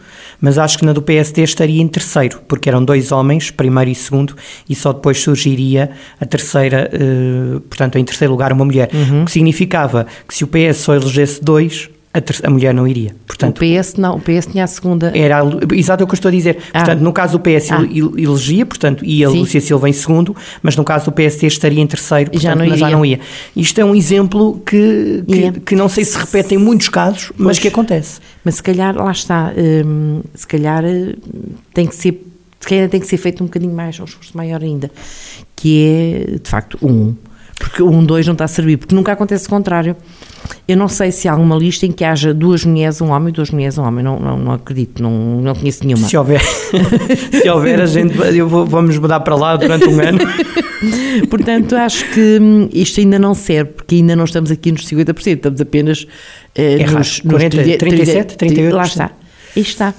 mas 0.41 0.59
acho 0.59 0.79
que 0.79 0.85
na 0.85 0.93
do 0.93 1.03
PSD 1.03 1.43
estaria 1.43 1.81
em 1.81 1.87
terceiro, 1.87 2.41
porque 2.49 2.69
eram 2.69 2.85
dois 2.85 3.13
homens, 3.13 3.51
primeiro 3.51 3.91
e 3.91 3.95
segundo, 3.95 4.35
e 4.69 4.75
só 4.75 4.93
depois 4.93 5.21
surgiria 5.21 5.91
a 6.21 6.27
terceira, 6.27 6.91
portanto, 7.69 7.99
em 7.99 8.05
terceiro 8.05 8.33
lugar, 8.33 8.53
uma 8.53 8.65
mulher. 8.65 8.91
Uhum. 8.93 9.23
O 9.23 9.25
que 9.27 9.31
significava 9.31 10.07
que 10.27 10.35
se 10.35 10.43
o 10.43 10.49
PS 10.49 10.79
só 10.79 10.95
elegesse 10.95 11.43
dois, 11.43 11.89
a, 12.15 12.47
a, 12.47 12.51
mulher 12.51 12.73
não 12.73 12.87
iria. 12.87 13.15
Portanto, 13.27 13.59
o 13.59 13.61
PS 13.61 13.95
não, 13.95 14.17
o 14.17 14.21
PS 14.21 14.47
tinha 14.47 14.63
a 14.63 14.67
segunda. 14.69 15.13
Era, 15.17 15.41
exato 15.73 16.05
o 16.05 16.07
que 16.07 16.13
eu 16.13 16.15
estou 16.15 16.29
a 16.29 16.33
dizer. 16.33 16.59
Ah. 16.73 16.79
Portanto, 16.79 17.01
no 17.01 17.13
caso 17.13 17.37
do 17.37 17.41
PS 17.41 17.73
ah. 17.73 17.83
elegia, 17.83 18.65
portanto, 18.65 19.05
ia 19.05 19.27
a 19.27 19.31
Lúcia 19.31 19.61
Silva 19.61 19.89
em 19.89 19.93
segundo, 19.93 20.35
mas 20.63 20.77
no 20.77 20.85
caso 20.85 21.07
do 21.07 21.13
PSD 21.13 21.49
estaria 21.49 21.83
em 21.83 21.87
terceiro, 21.87 22.31
portanto, 22.31 22.43
já 22.43 22.55
não 22.55 22.67
mas 22.67 22.79
já 22.79 22.91
não 22.91 23.05
ia. 23.05 23.19
Isto 23.57 23.81
é 23.81 23.85
um 23.85 23.97
exemplo 23.97 24.63
que, 24.65 25.25
que, 25.27 25.61
que 25.61 25.75
não 25.75 25.89
sei 25.89 26.05
se 26.05 26.17
repete 26.17 26.55
em 26.55 26.59
muitos 26.59 26.89
casos, 26.89 27.33
mas 27.37 27.45
pois, 27.45 27.59
que 27.59 27.69
acontece. 27.69 28.21
Mas 28.45 28.57
se 28.57 28.63
calhar, 28.63 28.97
lá 28.97 29.11
está, 29.11 29.53
hum, 29.85 30.23
se 30.35 30.47
calhar 30.47 30.85
hum, 30.85 31.15
tem 31.75 31.89
que 31.89 31.97
ser, 31.97 32.25
se 32.61 32.69
calhar 32.69 32.89
tem 32.89 33.01
que 33.01 33.09
ser 33.09 33.17
feito 33.17 33.43
um 33.43 33.47
bocadinho 33.47 33.75
mais, 33.75 33.99
um 33.99 34.05
esforço 34.05 34.37
maior 34.37 34.63
ainda, 34.63 34.89
que 35.57 35.85
é, 35.85 36.39
de 36.39 36.49
facto, 36.49 36.79
um 36.81 37.15
porque 37.59 37.83
o 37.83 37.91
1-2 37.91 38.27
não 38.27 38.33
está 38.33 38.45
a 38.45 38.49
servir, 38.49 38.77
porque 38.77 38.95
nunca 38.95 39.13
acontece 39.13 39.47
o 39.47 39.51
contrário. 39.51 39.97
Eu 40.67 40.77
não 40.77 40.89
sei 40.89 41.13
se 41.13 41.29
há 41.29 41.33
alguma 41.33 41.57
lista 41.57 41.85
em 41.85 41.93
que 41.93 42.05
haja 42.05 42.33
duas 42.33 42.65
mulheres, 42.65 43.01
um 43.01 43.11
homem 43.11 43.29
e 43.29 43.33
duas 43.33 43.51
mulheres, 43.51 43.77
um 43.77 43.83
homem. 43.83 44.05
Não, 44.05 44.19
não, 44.19 44.39
não 44.39 44.53
acredito, 44.53 45.03
não, 45.03 45.41
não 45.41 45.55
conheço 45.55 45.85
nenhuma. 45.85 46.09
Se 46.09 46.17
houver, 46.17 46.41
se 47.31 47.49
houver 47.49 47.81
a 47.81 47.87
gente, 47.87 48.17
eu 48.35 48.49
vou, 48.49 48.65
vamos 48.65 48.97
mudar 48.99 49.21
para 49.21 49.35
lá 49.35 49.57
durante 49.57 49.87
um 49.87 50.01
ano. 50.01 50.19
Portanto, 51.29 51.77
acho 51.77 52.11
que 52.11 52.39
hum, 52.41 52.69
isto 52.73 53.01
ainda 53.01 53.19
não 53.19 53.35
serve, 53.35 53.73
porque 53.73 53.97
ainda 53.97 54.17
não 54.17 54.25
estamos 54.25 54.51
aqui 54.51 54.73
nos 54.73 54.87
50%, 54.87 55.27
estamos 55.27 55.61
apenas 55.61 56.07
eh, 56.55 56.81
é 56.81 56.87
nos, 56.87 57.21
40, 57.21 57.57
nos 57.57 57.77
37, 57.77 58.37
38%. 58.37 58.73
Lá 58.73 58.85
está. 58.85 59.11
Aí 59.57 59.63
está. 59.63 59.95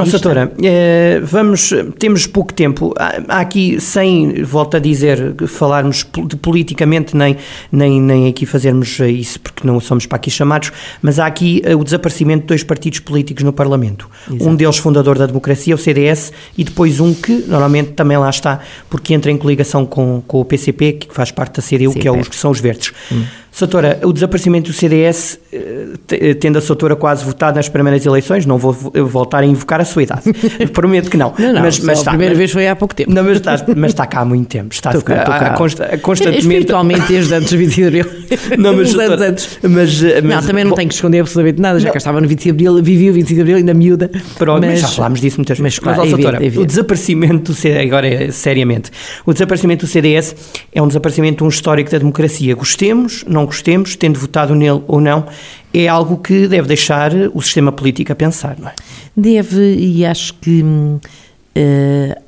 Oh, 0.00 0.04
Doutora, 0.04 0.52
eh, 0.62 1.20
vamos, 1.24 1.74
temos 1.98 2.24
pouco 2.24 2.54
tempo. 2.54 2.94
Há 2.96 3.40
aqui, 3.40 3.80
sem, 3.80 4.44
volto 4.44 4.76
a 4.76 4.80
dizer, 4.80 5.34
falarmos 5.48 6.06
de 6.24 6.36
politicamente, 6.36 7.16
nem, 7.16 7.36
nem, 7.72 8.00
nem 8.00 8.28
aqui 8.28 8.46
fazermos 8.46 9.00
isso, 9.00 9.40
porque 9.40 9.66
não 9.66 9.80
somos 9.80 10.06
para 10.06 10.14
aqui 10.14 10.30
chamados, 10.30 10.70
mas 11.02 11.18
há 11.18 11.26
aqui 11.26 11.62
eh, 11.64 11.74
o 11.74 11.82
desaparecimento 11.82 12.42
de 12.42 12.46
dois 12.46 12.62
partidos 12.62 13.00
políticos 13.00 13.42
no 13.42 13.52
Parlamento. 13.52 14.08
Exato. 14.30 14.48
Um 14.48 14.54
deles 14.54 14.76
fundador 14.76 15.18
da 15.18 15.26
democracia, 15.26 15.74
o 15.74 15.78
CDS, 15.78 16.32
e 16.56 16.62
depois 16.62 17.00
um 17.00 17.12
que 17.12 17.44
normalmente 17.48 17.90
também 17.90 18.16
lá 18.16 18.30
está, 18.30 18.60
porque 18.88 19.12
entra 19.14 19.32
em 19.32 19.36
coligação 19.36 19.84
com, 19.84 20.22
com 20.24 20.40
o 20.40 20.44
PCP, 20.44 20.92
que 20.92 21.12
faz 21.12 21.32
parte 21.32 21.60
da 21.60 21.62
CDU, 21.62 21.92
que 21.92 22.06
é 22.06 22.12
os, 22.12 22.28
que 22.28 22.36
são 22.36 22.52
os 22.52 22.60
verdes. 22.60 22.92
Hum. 23.10 23.24
Soutora, 23.58 23.98
o 24.04 24.12
desaparecimento 24.12 24.70
do 24.70 24.72
CDS, 24.72 25.40
eh, 25.52 26.34
tendo 26.34 26.58
a 26.58 26.60
Soutora 26.60 26.94
quase 26.94 27.24
votado 27.24 27.56
nas 27.56 27.68
primeiras 27.68 28.06
eleições, 28.06 28.46
não 28.46 28.56
vou 28.56 28.72
voltar 28.72 29.40
a 29.40 29.46
invocar 29.46 29.80
a 29.80 29.84
sua 29.84 30.04
idade. 30.04 30.22
Prometo 30.72 31.10
que 31.10 31.16
não. 31.16 31.34
Não, 31.36 31.52
não, 31.52 31.62
mas, 31.62 31.80
mas 31.80 31.98
está, 31.98 32.12
a 32.12 32.14
primeira 32.14 32.34
mas, 32.34 32.38
vez 32.38 32.52
foi 32.52 32.68
há 32.68 32.76
pouco 32.76 32.94
tempo. 32.94 33.12
Não, 33.12 33.24
mas, 33.24 33.38
está, 33.38 33.56
mas 33.76 33.90
está 33.90 34.06
cá 34.06 34.20
há 34.20 34.24
muito 34.24 34.46
tempo. 34.46 34.72
Está 34.72 34.90
estou 34.90 35.02
cá, 35.02 35.16
estou 35.16 35.34
cá. 35.34 35.46
A, 35.46 35.94
a, 35.94 35.98
constantemente... 35.98 36.38
Espiritualmente 36.38 37.08
desde 37.08 37.34
antes 37.34 37.50
do 37.50 37.58
25 37.58 37.90
de 37.90 38.00
Abril. 38.00 38.18
Não, 38.58 38.76
mas, 38.76 38.94
anos 38.94 39.20
antes. 39.20 39.58
Mas, 39.60 39.72
mas, 39.72 40.22
não, 40.22 40.42
também 40.46 40.64
não 40.64 40.76
tenho 40.76 40.88
que 40.88 40.94
esconder 40.94 41.18
absolutamente 41.18 41.60
nada, 41.60 41.80
já 41.80 41.90
que 41.90 41.96
eu 41.96 41.98
estava 41.98 42.20
no 42.20 42.28
25 42.28 42.56
de 42.56 42.68
Abril, 42.68 42.84
vivi 42.84 43.10
o 43.10 43.12
25 43.12 43.34
de 43.34 43.40
Abril 43.40 43.56
ainda 43.56 43.74
miúda. 43.74 44.08
Pronto, 44.38 44.64
mas, 44.64 44.78
já 44.78 44.86
falámos 44.86 45.20
disso 45.20 45.38
muitas 45.38 45.58
vezes. 45.58 45.80
Mas, 45.80 45.80
claro, 45.80 45.98
mas, 45.98 46.12
ó, 46.12 46.16
Soutora, 46.16 46.38
o 46.38 46.64
desaparecimento 46.64 47.50
do 47.50 47.54
CDS, 47.56 47.86
agora 47.86 48.30
seriamente, 48.30 48.92
o 49.26 49.32
desaparecimento 49.32 49.84
do 49.84 49.90
CDS 49.90 50.36
é 50.72 50.80
um 50.80 50.86
desaparecimento 50.86 51.38
de 51.38 51.44
um 51.44 51.48
histórico 51.48 51.90
da 51.90 51.98
democracia. 51.98 52.54
Gostemos, 52.54 53.24
não 53.26 53.47
gostemos, 53.48 53.96
tendo 53.96 54.18
votado 54.18 54.54
nele 54.54 54.82
ou 54.86 55.00
não, 55.00 55.26
é 55.74 55.88
algo 55.88 56.18
que 56.18 56.46
deve 56.46 56.68
deixar 56.68 57.12
o 57.34 57.42
sistema 57.42 57.72
político 57.72 58.12
a 58.12 58.14
pensar, 58.14 58.56
não 58.58 58.68
é? 58.68 58.74
Deve, 59.16 59.74
e 59.74 60.06
acho 60.06 60.34
que 60.34 60.62
uh, 60.62 62.22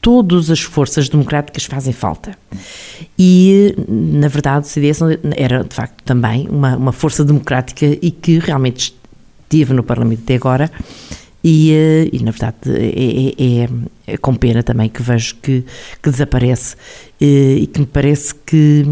todas 0.00 0.50
as 0.50 0.60
forças 0.60 1.08
democráticas 1.08 1.64
fazem 1.64 1.92
falta. 1.92 2.36
E, 3.16 3.74
na 3.88 4.28
verdade, 4.28 4.66
o 4.66 4.68
CDS 4.68 5.00
era, 5.36 5.62
de 5.62 5.74
facto, 5.74 6.02
também 6.04 6.48
uma, 6.50 6.76
uma 6.76 6.92
força 6.92 7.24
democrática 7.24 7.86
e 7.86 8.10
que 8.10 8.38
realmente 8.40 8.94
esteve 9.44 9.72
no 9.72 9.82
Parlamento 9.82 10.22
até 10.24 10.34
agora 10.34 10.70
e, 11.44 11.72
eh, 11.72 12.08
e, 12.12 12.22
na 12.22 12.30
verdade 12.30 12.56
é, 12.68 13.62
é, 13.64 13.68
é, 14.06 14.16
com 14.16 14.34
pena 14.34 14.62
também 14.62 14.88
que 14.88 15.02
vejo 15.02 15.34
que, 15.36 15.64
que 16.02 16.10
desaparece. 16.10 16.76
Eh, 17.20 17.58
e 17.60 17.66
que 17.66 17.80
me 17.80 17.86
parece 17.86 18.34
que, 18.34 18.84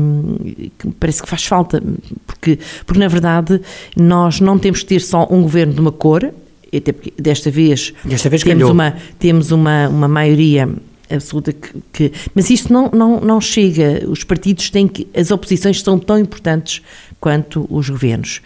que, 0.78 0.86
me 0.86 0.92
parece 0.98 1.22
que 1.22 1.28
faz 1.28 1.44
falta 1.44 1.82
porque, 2.26 2.58
porque 2.86 2.98
na 2.98 3.08
verdade 3.08 3.60
nós 3.96 4.40
não 4.40 4.58
temos 4.58 4.80
que 4.80 4.86
ter 4.86 5.00
só 5.00 5.26
um 5.30 5.42
governo 5.42 5.74
de 5.74 5.80
uma 5.80 5.92
cor 5.92 6.32
até 6.76 6.92
porque 6.92 7.12
desta 7.20 7.50
vez, 7.50 7.92
desta 8.04 8.28
vez 8.28 8.42
temos, 8.42 8.68
uma, 8.68 8.96
temos 9.18 9.50
uma, 9.50 9.88
uma 9.88 10.06
maioria 10.06 10.68
absoluta 11.10 11.52
que, 11.52 11.72
que, 11.92 12.12
mas 12.34 12.48
isto 12.50 12.72
não, 12.72 12.88
não, 12.92 13.20
não 13.20 13.40
chega. 13.40 14.08
Os 14.08 14.22
partidos 14.22 14.70
têm 14.70 14.86
que 14.86 15.08
as 15.14 15.30
oposições 15.30 15.80
são 15.82 15.98
tão 15.98 16.18
importantes 16.18 16.80
quanto 17.20 17.66
os 17.68 17.90
governos. 17.90 18.40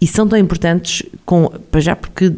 E 0.00 0.06
são 0.06 0.28
tão 0.28 0.38
importantes 0.38 1.02
com, 1.24 1.48
para 1.70 1.80
já 1.80 1.96
porque 1.96 2.32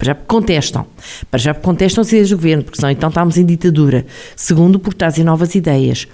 para 0.00 0.06
já 0.06 0.14
contestam. 0.14 0.86
Para 1.30 1.38
já 1.38 1.52
contestam 1.52 2.00
as 2.00 2.08
ideias 2.08 2.30
do 2.30 2.36
governo, 2.36 2.64
porque 2.64 2.76
senão 2.76 2.90
então 2.90 3.10
estamos 3.10 3.36
em 3.36 3.44
ditadura. 3.44 4.06
Segundo, 4.34 4.78
porque 4.78 4.96
trazem 4.96 5.22
novas 5.22 5.54
ideias. 5.54 6.08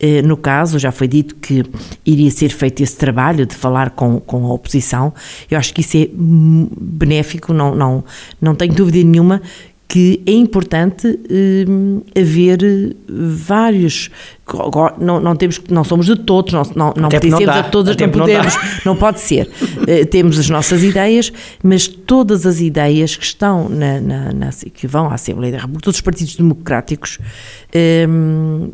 Eh, 0.00 0.22
no 0.22 0.38
caso, 0.38 0.78
já 0.78 0.90
foi 0.90 1.06
dito 1.06 1.34
que 1.36 1.62
iria 2.04 2.30
ser 2.30 2.48
feito 2.48 2.82
esse 2.82 2.96
trabalho 2.96 3.44
de 3.44 3.54
falar 3.54 3.90
com, 3.90 4.18
com 4.20 4.46
a 4.46 4.54
oposição. 4.54 5.12
Eu 5.50 5.58
acho 5.58 5.74
que 5.74 5.82
isso 5.82 5.98
é 5.98 6.08
benéfico, 6.14 7.52
não, 7.52 7.74
não, 7.74 8.04
não 8.40 8.54
tenho 8.54 8.72
dúvida 8.72 9.06
nenhuma 9.06 9.42
que 9.88 10.20
é 10.26 10.32
importante 10.32 11.06
eh, 11.30 12.20
haver 12.20 12.96
vários 13.08 14.10
não, 14.98 15.20
não 15.20 15.34
temos 15.34 15.60
não 15.68 15.82
somos 15.82 16.06
de 16.06 16.16
todos 16.16 16.52
não, 16.52 16.62
não, 16.74 16.94
não 16.96 17.08
pertencemos 17.08 17.48
a 17.48 17.62
todas 17.64 17.96
não 17.96 18.08
podemos 18.08 18.54
não, 18.54 18.62
não, 18.92 18.96
pode 18.96 19.20
ser. 19.20 19.48
Uh, 19.48 20.06
temos 20.06 20.38
as 20.38 20.48
nossas 20.48 20.82
ideias 20.82 21.32
mas 21.62 21.86
todas 21.86 22.46
as 22.46 22.60
ideias 22.60 23.16
que 23.16 23.24
estão 23.24 23.68
na, 23.68 24.00
na, 24.00 24.32
na 24.32 24.50
que 24.72 24.86
vão 24.86 25.08
à 25.08 25.14
Assembleia 25.14 25.52
da 25.52 25.58
República 25.58 25.84
todos 25.84 25.98
os 25.98 26.02
partidos 26.02 26.36
democráticos 26.36 27.18
um, 28.08 28.70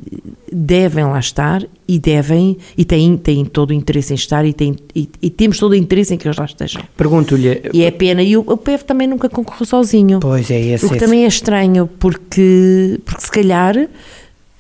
devem 0.53 1.05
lá 1.05 1.19
estar 1.19 1.63
e 1.89 1.99
devem 1.99 2.57
e 2.77 2.85
têm, 2.85 3.17
têm 3.17 3.45
todo 3.45 3.71
o 3.71 3.73
interesse 3.73 4.13
em 4.13 4.17
estar 4.17 4.45
e, 4.45 4.53
têm, 4.53 4.77
e, 4.95 5.09
e 5.21 5.31
temos 5.31 5.59
todo 5.59 5.73
o 5.73 5.75
interesse 5.75 6.15
em 6.15 6.19
que 6.19 6.27
eles 6.27 6.39
lá 6.39 6.45
estejam. 6.45 6.83
Pergunto-lhe 6.97 7.63
e 7.73 7.83
é 7.83 7.91
pena 7.91 8.23
e 8.23 8.37
o, 8.37 8.41
o 8.41 8.57
PF 8.57 8.85
também 8.85 9.07
nunca 9.07 9.29
concorreu 9.29 9.67
sozinho. 9.67 10.21
Pois 10.21 10.51
é 10.51 10.61
esse, 10.61 10.87
esse. 10.87 11.02
Também 11.05 11.25
é 11.25 11.29
estranho 11.29 11.87
porque 11.99 13.01
porque 13.05 13.23
se 13.23 13.31
calhar 13.31 13.89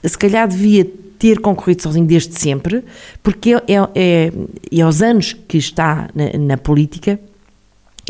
se 0.04 0.18
calhar 0.18 0.48
devia 0.48 0.84
ter 1.18 1.38
concorrido 1.38 1.82
sozinho 1.82 2.04
desde 2.04 2.36
sempre, 2.36 2.82
porque 3.22 3.54
é, 3.54 3.58
é, 3.68 3.76
é, 3.94 4.32
é 4.72 4.80
aos 4.80 5.00
anos 5.00 5.34
que 5.46 5.56
está 5.56 6.10
na, 6.12 6.36
na 6.36 6.56
política 6.56 7.20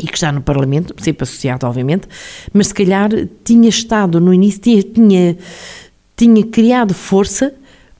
e 0.01 0.07
que 0.07 0.15
está 0.15 0.31
no 0.31 0.41
Parlamento, 0.41 0.95
sempre 0.97 1.21
associado, 1.21 1.67
obviamente, 1.67 2.07
mas 2.51 2.69
se 2.69 2.73
calhar 2.73 3.11
tinha 3.43 3.69
estado 3.69 4.19
no 4.19 4.33
início, 4.33 4.59
tinha, 4.59 4.81
tinha, 4.81 5.37
tinha 6.17 6.43
criado 6.47 6.95
força 6.95 7.53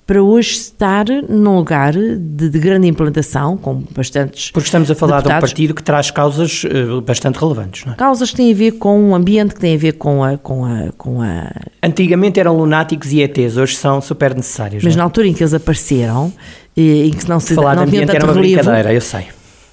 para 0.06 0.22
hoje 0.22 0.52
estar 0.52 1.06
num 1.30 1.56
lugar 1.56 1.94
de, 1.94 2.50
de, 2.50 2.60
grande 2.60 2.88
implantação, 2.88 3.56
com 3.56 3.84
bastantes. 3.96 4.52
Porque 4.52 4.68
estamos 4.68 4.92
a 4.92 4.96
falar 4.96 5.18
deputados. 5.18 5.40
de 5.40 5.46
um 5.46 5.50
partido 5.50 5.74
que 5.74 5.84
traz 5.84 6.12
causas 6.12 6.64
uh, 6.66 7.02
bastante 7.02 7.40
relevantes, 7.40 7.86
não 7.86 7.94
é? 7.94 7.96
Causas 7.96 8.32
que 8.32 8.38
têm 8.38 8.52
a 8.52 8.56
ver 8.56 8.72
com 8.74 9.12
o 9.12 9.16
ambiente, 9.16 9.54
que 9.54 9.62
têm 9.62 9.76
a 9.76 9.78
ver 9.78 9.94
com 9.94 10.24
a. 10.24 10.38
Com 10.38 10.66
a, 10.66 10.92
com 10.98 11.22
a... 11.22 11.50
Antigamente 11.82 12.40
eram 12.40 12.58
lunáticos 12.58 13.14
e 13.14 13.22
ETs, 13.22 13.56
hoje 13.56 13.76
são 13.76 14.02
super 14.02 14.36
necessários. 14.36 14.84
Mas 14.84 14.94
é? 14.94 14.98
na 14.98 15.04
altura 15.04 15.28
em 15.28 15.34
que 15.34 15.42
eles 15.42 15.54
apareceram, 15.54 16.34
em 16.76 17.12
que 17.12 17.28
não 17.30 17.40
se 17.40 17.56
falar 17.56 17.76
não 17.76 17.86
de 17.86 17.90
ambiente 17.90 18.16
era 18.16 18.26
uma 18.26 18.34
relevo, 18.34 18.56
brincadeira, 18.56 18.94
eu 18.94 19.02
sei. 19.02 19.28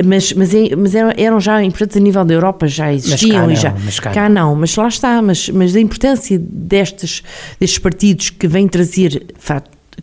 Mas, 0.04 0.32
mas, 0.32 0.50
mas 0.78 0.94
eram, 0.94 1.12
eram, 1.16 1.40
já 1.40 1.62
importantes 1.62 1.96
a 1.96 2.00
nível 2.00 2.24
da 2.24 2.32
Europa, 2.32 2.66
já 2.66 2.92
existiam 2.92 3.46
não, 3.46 3.54
já. 3.54 3.74
Mas 3.84 4.00
cá, 4.00 4.10
cá 4.10 4.28
não. 4.28 4.54
mas 4.54 4.74
lá 4.76 4.88
está. 4.88 5.20
Mas, 5.20 5.48
mas 5.50 5.76
a 5.76 5.80
importância 5.80 6.38
destes, 6.40 7.22
destes 7.58 7.78
partidos 7.78 8.30
que 8.30 8.48
vêm 8.48 8.66
trazer 8.66 9.26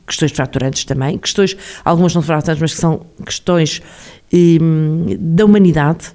questões 0.05 0.31
fraturantes 0.31 0.85
também, 0.85 1.17
questões, 1.17 1.55
algumas 1.83 2.13
não 2.13 2.21
fraturantes, 2.21 2.61
mas 2.61 2.73
que 2.73 2.79
são 2.79 3.01
questões 3.25 3.81
hum, 4.33 5.05
da 5.19 5.45
humanidade, 5.45 6.11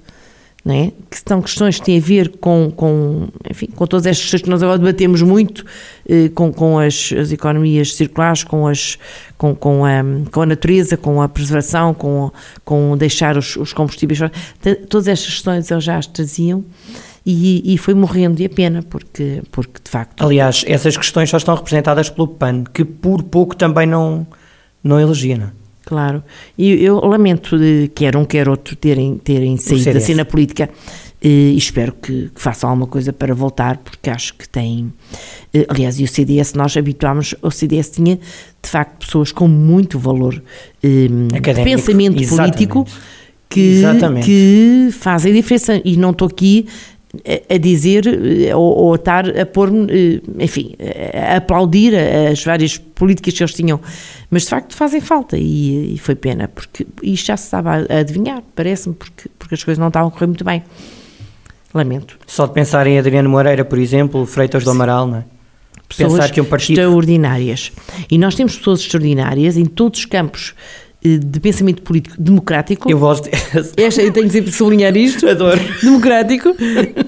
não 0.65 0.73
é? 0.73 0.91
que 1.09 1.21
são 1.27 1.41
questões 1.41 1.77
que 1.77 1.85
têm 1.85 1.97
a 1.97 2.01
ver 2.01 2.37
com, 2.37 2.71
com, 2.71 3.27
enfim, 3.49 3.67
com 3.67 3.85
todas 3.85 4.05
estas 4.05 4.23
questões 4.23 4.41
que 4.43 4.49
nós 4.49 4.63
agora 4.63 4.79
debatemos 4.79 5.21
muito, 5.21 5.65
eh, 6.07 6.29
com, 6.29 6.53
com 6.53 6.79
as, 6.79 7.11
as 7.11 7.33
economias 7.33 7.95
circulares, 7.95 8.45
com, 8.45 8.65
as, 8.65 8.97
com, 9.37 9.53
com, 9.53 9.83
a, 9.83 10.01
com 10.31 10.41
a 10.41 10.45
natureza, 10.45 10.95
com 10.95 11.21
a 11.21 11.27
preservação, 11.27 11.93
com, 11.93 12.31
com 12.63 12.95
deixar 12.95 13.37
os, 13.37 13.57
os 13.57 13.73
combustíveis. 13.73 14.19
Todas 14.87 15.09
estas 15.09 15.33
questões 15.33 15.69
eles 15.69 15.83
já 15.83 15.97
as 15.97 16.07
traziam 16.07 16.63
e, 17.25 17.73
e, 17.73 17.77
foi 17.77 17.93
morrendo, 17.93 18.41
e 18.41 18.45
a 18.45 18.49
pena, 18.49 18.83
porque, 18.83 19.41
porque 19.51 19.79
de 19.83 19.89
facto. 19.89 20.23
Aliás, 20.23 20.63
essas 20.67 20.97
questões 20.97 21.29
só 21.29 21.37
estão 21.37 21.55
representadas 21.55 22.09
pelo 22.09 22.27
PAN, 22.27 22.63
que 22.65 22.83
por 22.83 23.23
pouco 23.23 23.55
também 23.55 23.87
não, 23.87 24.27
não 24.83 24.99
elegia, 24.99 25.37
não 25.37 25.45
é? 25.45 25.51
Claro, 25.85 26.23
e 26.57 26.71
eu 26.83 26.97
lamento 27.01 27.57
de 27.59 27.91
quer 27.93 28.15
um, 28.15 28.23
quer 28.23 28.47
outro 28.47 28.73
terem, 28.73 29.17
terem 29.17 29.57
saído 29.57 29.93
da 29.93 29.99
cena 29.99 30.23
política 30.23 30.69
e 31.25 31.55
espero 31.57 31.93
que, 31.93 32.29
que, 32.35 32.41
façam 32.41 32.69
alguma 32.69 32.87
coisa 32.87 33.13
para 33.13 33.33
voltar, 33.33 33.77
porque 33.77 34.09
acho 34.09 34.33
que 34.33 34.47
tem. 34.47 34.91
Eh, 35.53 35.65
aliás, 35.69 35.97
e 35.97 36.03
o 36.03 36.07
CDS, 36.07 36.53
nós 36.53 36.75
habituámos, 36.75 37.33
o 37.41 37.49
CDS 37.49 37.91
tinha 37.91 38.17
de 38.17 38.69
facto 38.69 39.05
pessoas 39.05 39.31
com 39.31 39.47
muito 39.47 39.97
valor 39.97 40.43
um, 40.83 41.27
de 41.27 41.41
pensamento 41.63 42.21
Exatamente. 42.21 42.67
político 42.67 42.85
que, 43.47 43.81
que 44.23 44.89
fazem 44.91 45.33
diferença. 45.33 45.81
E 45.85 45.95
não 45.95 46.09
estou 46.09 46.27
aqui 46.27 46.67
a 47.47 47.57
dizer 47.57 48.07
eh, 48.07 48.55
ou, 48.55 48.75
ou 48.75 48.93
a 48.93 48.95
estar 48.95 49.39
a 49.39 49.45
pôr-me, 49.45 49.87
eh, 49.89 50.21
enfim, 50.39 50.75
a 51.13 51.37
aplaudir 51.37 51.93
as 51.95 52.43
várias 52.43 52.77
políticas 52.77 53.35
que 53.35 53.43
eles 53.43 53.53
tinham, 53.53 53.79
mas 54.31 54.43
de 54.43 54.49
facto 54.49 54.75
fazem 54.75 54.99
falta 54.99 55.37
e, 55.37 55.93
e 55.93 55.97
foi 55.99 56.15
pena, 56.15 56.47
porque 56.47 56.87
isto 57.03 57.27
já 57.27 57.37
se 57.37 57.45
estava 57.45 57.85
a 57.87 57.99
adivinhar, 57.99 58.41
parece-me, 58.55 58.95
porque, 58.95 59.29
porque 59.37 59.53
as 59.53 59.63
coisas 59.63 59.79
não 59.79 59.89
estavam 59.89 60.07
a 60.09 60.11
correr 60.11 60.27
muito 60.27 60.43
bem. 60.43 60.63
Lamento. 61.73 62.17
Só 62.27 62.45
de 62.47 62.53
pensar 62.53 62.85
em 62.87 62.97
Adriano 62.97 63.29
Moreira, 63.29 63.63
por 63.63 63.77
exemplo, 63.77 64.25
Freitas 64.25 64.63
do 64.63 64.71
Amaral, 64.71 65.07
não 65.07 65.17
é? 65.17 65.25
Pessoas 65.87 66.13
pensar 66.13 66.31
que 66.31 66.41
um 66.41 66.45
partido... 66.45 66.79
extraordinárias. 66.79 67.71
E 68.09 68.17
nós 68.17 68.33
temos 68.35 68.57
pessoas 68.57 68.79
extraordinárias 68.79 69.57
em 69.57 69.65
todos 69.65 69.99
os 69.99 70.05
campos 70.05 70.55
de 71.03 71.39
pensamento 71.39 71.81
político 71.81 72.15
democrático. 72.17 72.89
Eu 72.89 72.97
gosto. 72.97 73.29
Esta, 73.75 74.01
eu 74.01 74.11
tenho 74.13 74.31
sempre 74.31 74.51
de 74.51 74.55
sublinhar 74.55 74.95
isto. 74.95 75.27
Adoro. 75.27 75.59
Democrático. 75.81 76.55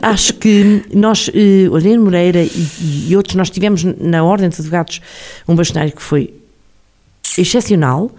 Acho 0.02 0.34
que 0.34 0.84
nós, 0.94 1.30
uh, 1.30 2.00
Moreira 2.00 2.44
e, 2.44 3.08
e, 3.10 3.16
outros, 3.16 3.36
nós 3.36 3.50
tivemos 3.50 3.84
na 3.84 4.24
Ordem 4.24 4.50
dos 4.50 4.60
Advogados 4.60 5.02
um 5.48 5.56
bastonário 5.56 5.94
que 5.94 6.02
foi 6.02 6.34
excepcional 7.38 8.12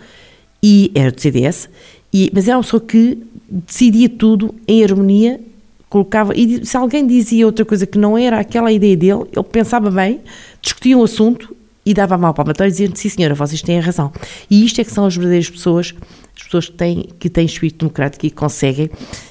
e 0.63 0.91
era 0.95 1.13
do 1.13 1.21
CDS, 1.21 1.69
e, 2.13 2.31
mas 2.33 2.49
era 2.49 2.57
uma 2.57 2.63
pessoa 2.63 2.81
que 2.81 3.19
decidia 3.47 4.09
tudo 4.09 4.55
em 4.67 4.83
harmonia, 4.83 5.41
colocava. 5.89 6.35
E 6.35 6.65
se 6.65 6.77
alguém 6.77 7.07
dizia 7.07 7.47
outra 7.47 7.65
coisa 7.65 7.87
que 7.87 7.99
não 7.99 8.17
era 8.17 8.41
aquela 8.41 8.73
ideia 8.73 8.97
dele, 8.97 9.25
ele 9.33 9.45
pensava 9.45 9.91
bem, 9.91 10.21
discutia 10.61 10.97
um 10.97 11.05
assunto 11.05 11.55
e 11.87 11.95
dava 11.95 12.17
a 12.17 12.19
mão 12.19 12.35
para 12.35 12.43
a 12.43 12.47
matéria 12.49 12.71
dizendo, 12.71 12.97
sim 12.97 13.09
senhora, 13.09 13.35
vocês 13.35 13.63
têm 13.63 13.79
razão. 13.79 14.13
E 14.51 14.67
isto 14.67 14.81
é 14.81 14.85
que 14.85 14.91
são 14.91 15.07
as 15.07 15.15
verdadeiras 15.15 15.49
pessoas, 15.49 15.95
as 16.37 16.43
pessoas 16.43 16.69
que 16.69 16.73
têm, 16.73 17.09
que 17.21 17.31
têm 17.31 17.47
espírito 17.47 17.79
democrático 17.79 18.27
e 18.27 18.31
conseguem 18.31 18.91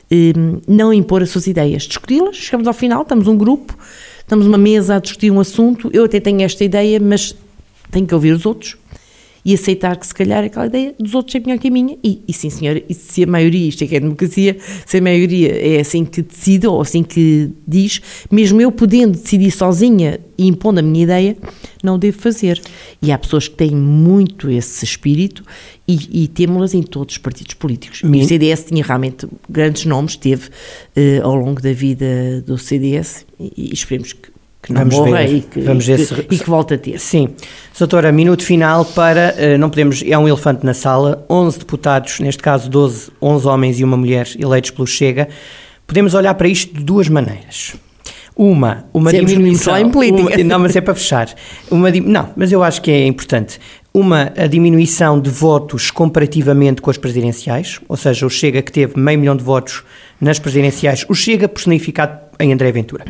um, 0.10 0.62
não 0.66 0.94
impor 0.94 1.22
as 1.22 1.30
suas 1.30 1.48
ideias, 1.48 1.84
discuti-las, 1.84 2.38
chegamos 2.38 2.66
ao 2.66 2.74
final, 2.74 3.02
estamos 3.02 3.28
um 3.28 3.38
grupo, 3.38 3.78
estamos 4.20 4.48
uma 4.48 4.58
mesa 4.58 4.96
a 4.96 5.00
discutir 5.00 5.30
um 5.30 5.40
assunto, 5.42 5.90
eu 5.92 6.06
até 6.06 6.22
tenho 6.22 6.42
esta 6.42 6.64
ideia, 6.64 6.98
mas 6.98 7.36
tenho 7.92 8.08
que 8.08 8.16
ouvir 8.16 8.32
os 8.32 8.46
outros. 8.46 8.78
E 9.46 9.54
aceitar 9.54 9.96
que 9.96 10.08
se 10.08 10.14
calhar 10.14 10.44
aquela 10.44 10.66
ideia 10.66 10.96
dos 11.00 11.14
outros 11.14 11.36
é 11.36 11.40
melhor 11.40 11.60
que 11.60 11.68
a 11.68 11.72
minha. 11.72 11.96
E, 12.04 12.20
e 12.28 12.34
sim, 12.34 12.50
senhora, 12.50 12.82
e 12.90 12.94
se 12.96 13.24
a 13.24 13.28
maioria, 13.28 13.70
isto 13.70 13.84
é 13.84 13.88
que 13.88 13.96
é 13.96 14.00
democracia, 14.00 14.58
se 14.84 14.98
a 14.98 15.02
maioria 15.02 15.56
é 15.56 15.80
assim 15.80 16.04
que 16.04 16.24
decide 16.24 16.66
ou 16.66 16.82
assim 16.82 17.04
que 17.04 17.52
diz, 17.68 18.02
mesmo 18.32 18.60
eu 18.60 18.72
podendo 18.72 19.12
decidir 19.12 19.52
sozinha 19.52 20.20
e 20.36 20.48
impondo 20.48 20.80
a 20.80 20.84
minha 20.84 21.04
ideia, 21.04 21.38
não 21.84 22.00
devo 22.00 22.18
fazer. 22.18 22.60
E 23.00 23.12
há 23.12 23.18
pessoas 23.20 23.48
que 23.48 23.56
têm 23.56 23.76
muito 23.76 24.50
esse 24.50 24.84
espírito 24.84 25.44
e, 25.88 26.24
e 26.24 26.28
temos-las 26.28 26.74
em 26.74 26.82
todos 26.82 27.14
os 27.14 27.18
partidos 27.20 27.54
políticos. 27.54 28.02
E 28.04 28.08
o 28.08 28.28
CDS 28.28 28.66
tinha 28.66 28.84
realmente 28.84 29.28
grandes 29.48 29.86
nomes, 29.86 30.16
teve 30.16 30.48
uh, 30.48 31.24
ao 31.24 31.36
longo 31.36 31.62
da 31.62 31.72
vida 31.72 32.42
do 32.42 32.58
CDS 32.58 33.28
e, 33.40 33.54
e 33.56 33.74
esperemos 33.74 34.12
que 34.12 34.35
que 34.66 34.74
não 34.74 34.80
vamos 34.80 34.96
morra 34.96 35.18
ver, 35.20 35.36
e, 35.36 35.42
que, 35.42 35.62
vamos 35.62 35.86
ver 35.86 36.00
se, 36.00 36.14
e 36.14 36.40
que 36.40 36.50
volte 36.50 36.74
a 36.74 36.78
ter. 36.78 37.00
Sim. 37.00 37.30
Doutora, 37.78 38.12
minuto 38.12 38.44
final 38.44 38.84
para, 38.84 39.36
uh, 39.38 39.58
não 39.60 39.70
podemos, 39.70 40.04
é 40.06 40.18
um 40.18 40.28
elefante 40.28 40.66
na 40.66 40.74
sala, 40.74 41.24
11 41.30 41.60
deputados, 41.60 42.20
neste 42.20 42.42
caso 42.42 42.68
12, 42.68 43.12
11 43.22 43.48
homens 43.48 43.80
e 43.80 43.84
uma 43.84 43.96
mulher 43.96 44.28
eleitos 44.40 44.72
pelo 44.72 44.88
Chega, 44.88 45.30
podemos 45.86 46.16
olhar 46.16 46.34
para 46.34 46.48
isto 46.48 46.74
de 46.74 46.84
duas 46.84 47.08
maneiras. 47.08 47.76
Uma, 48.36 48.86
uma 48.92 49.12
Sempre 49.12 49.28
diminuição. 49.28 49.74
Só 49.74 49.80
em 49.80 49.90
política. 49.90 50.36
Uma, 50.36 50.44
não, 50.44 50.60
mas 50.60 50.76
é 50.76 50.82
para 50.82 50.96
fechar. 50.96 51.34
Uma, 51.70 51.92
não, 51.92 52.30
mas 52.36 52.52
eu 52.52 52.64
acho 52.64 52.82
que 52.82 52.90
é 52.90 53.06
importante. 53.06 53.60
Uma, 53.94 54.34
a 54.36 54.48
diminuição 54.48 55.20
de 55.20 55.30
votos 55.30 55.90
comparativamente 55.92 56.82
com 56.82 56.90
as 56.90 56.98
presidenciais, 56.98 57.80
ou 57.88 57.96
seja, 57.96 58.26
o 58.26 58.30
Chega 58.30 58.62
que 58.62 58.72
teve 58.72 59.00
meio 59.00 59.20
milhão 59.20 59.38
de 59.38 59.44
votos 59.44 59.84
nas 60.20 60.40
presidenciais, 60.40 61.06
o 61.08 61.14
Chega 61.14 61.48
personificado 61.48 62.20
em 62.40 62.52
André 62.52 62.72
Ventura. 62.72 63.06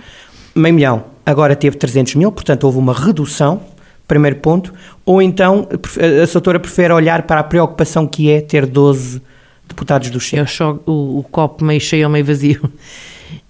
Meio 0.55 0.73
milhão, 0.73 1.05
agora 1.25 1.55
teve 1.55 1.77
300 1.77 2.15
mil, 2.15 2.31
portanto 2.31 2.63
houve 2.63 2.77
uma 2.77 2.93
redução, 2.93 3.61
primeiro 4.07 4.37
ponto. 4.37 4.73
Ou 5.05 5.21
então 5.21 5.67
a 5.71 6.31
doutora 6.31 6.59
prefere 6.59 6.93
olhar 6.93 7.23
para 7.23 7.41
a 7.41 7.43
preocupação 7.43 8.07
que 8.07 8.29
é 8.31 8.41
ter 8.41 8.65
12 8.65 9.21
deputados 9.67 10.09
do 10.09 10.19
Chega. 10.19 10.47
Eu 10.59 10.81
o, 10.85 11.19
o 11.19 11.23
copo 11.23 11.63
meio 11.63 11.81
cheio 11.81 12.05
ou 12.05 12.11
meio 12.11 12.25
vazio. 12.25 12.71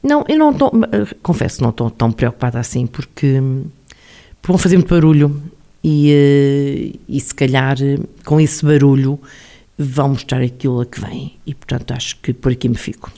Não, 0.01 0.23
eu 0.27 0.37
não 0.37 0.51
estou, 0.51 0.71
confesso, 1.21 1.61
não 1.61 1.69
estou 1.69 1.89
tão 1.89 2.11
preocupada 2.11 2.59
assim, 2.59 2.85
porque 2.85 3.41
vão 4.43 4.57
fazer 4.57 4.77
muito 4.77 4.93
barulho 4.93 5.41
e, 5.83 6.11
eh, 6.11 6.99
e 7.09 7.19
se 7.19 7.33
calhar 7.33 7.75
com 8.23 8.39
esse 8.39 8.63
barulho 8.63 9.19
vão 9.77 10.09
mostrar 10.09 10.41
aquilo 10.41 10.81
a 10.81 10.85
que 10.85 11.01
vem. 11.01 11.37
E 11.45 11.53
portanto 11.53 11.91
acho 11.91 12.17
que 12.17 12.33
por 12.33 12.51
aqui 12.51 12.69
me 12.69 12.77
fico. 12.77 13.11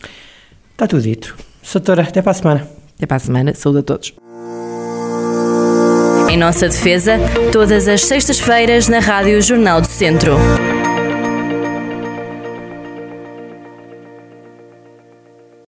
Está 0.71 0.88
tudo 0.88 1.02
dito. 1.02 1.36
Soutora, 1.62 2.04
até 2.04 2.21
para 2.21 2.32
a 2.32 2.36
semana. 2.36 2.76
Até 2.97 3.05
para 3.05 3.17
a 3.17 3.19
semana. 3.19 3.53
Saúde 3.53 3.79
a 3.79 3.83
todos. 3.83 4.13
Em 6.29 6.38
nossa 6.38 6.67
defesa, 6.67 7.17
todas 7.53 7.88
as 7.88 8.01
sextas-feiras 8.01 8.89
na 8.89 8.99
Rádio 8.99 9.41
Jornal 9.41 9.79
do 9.79 9.88
Centro. 9.88 10.36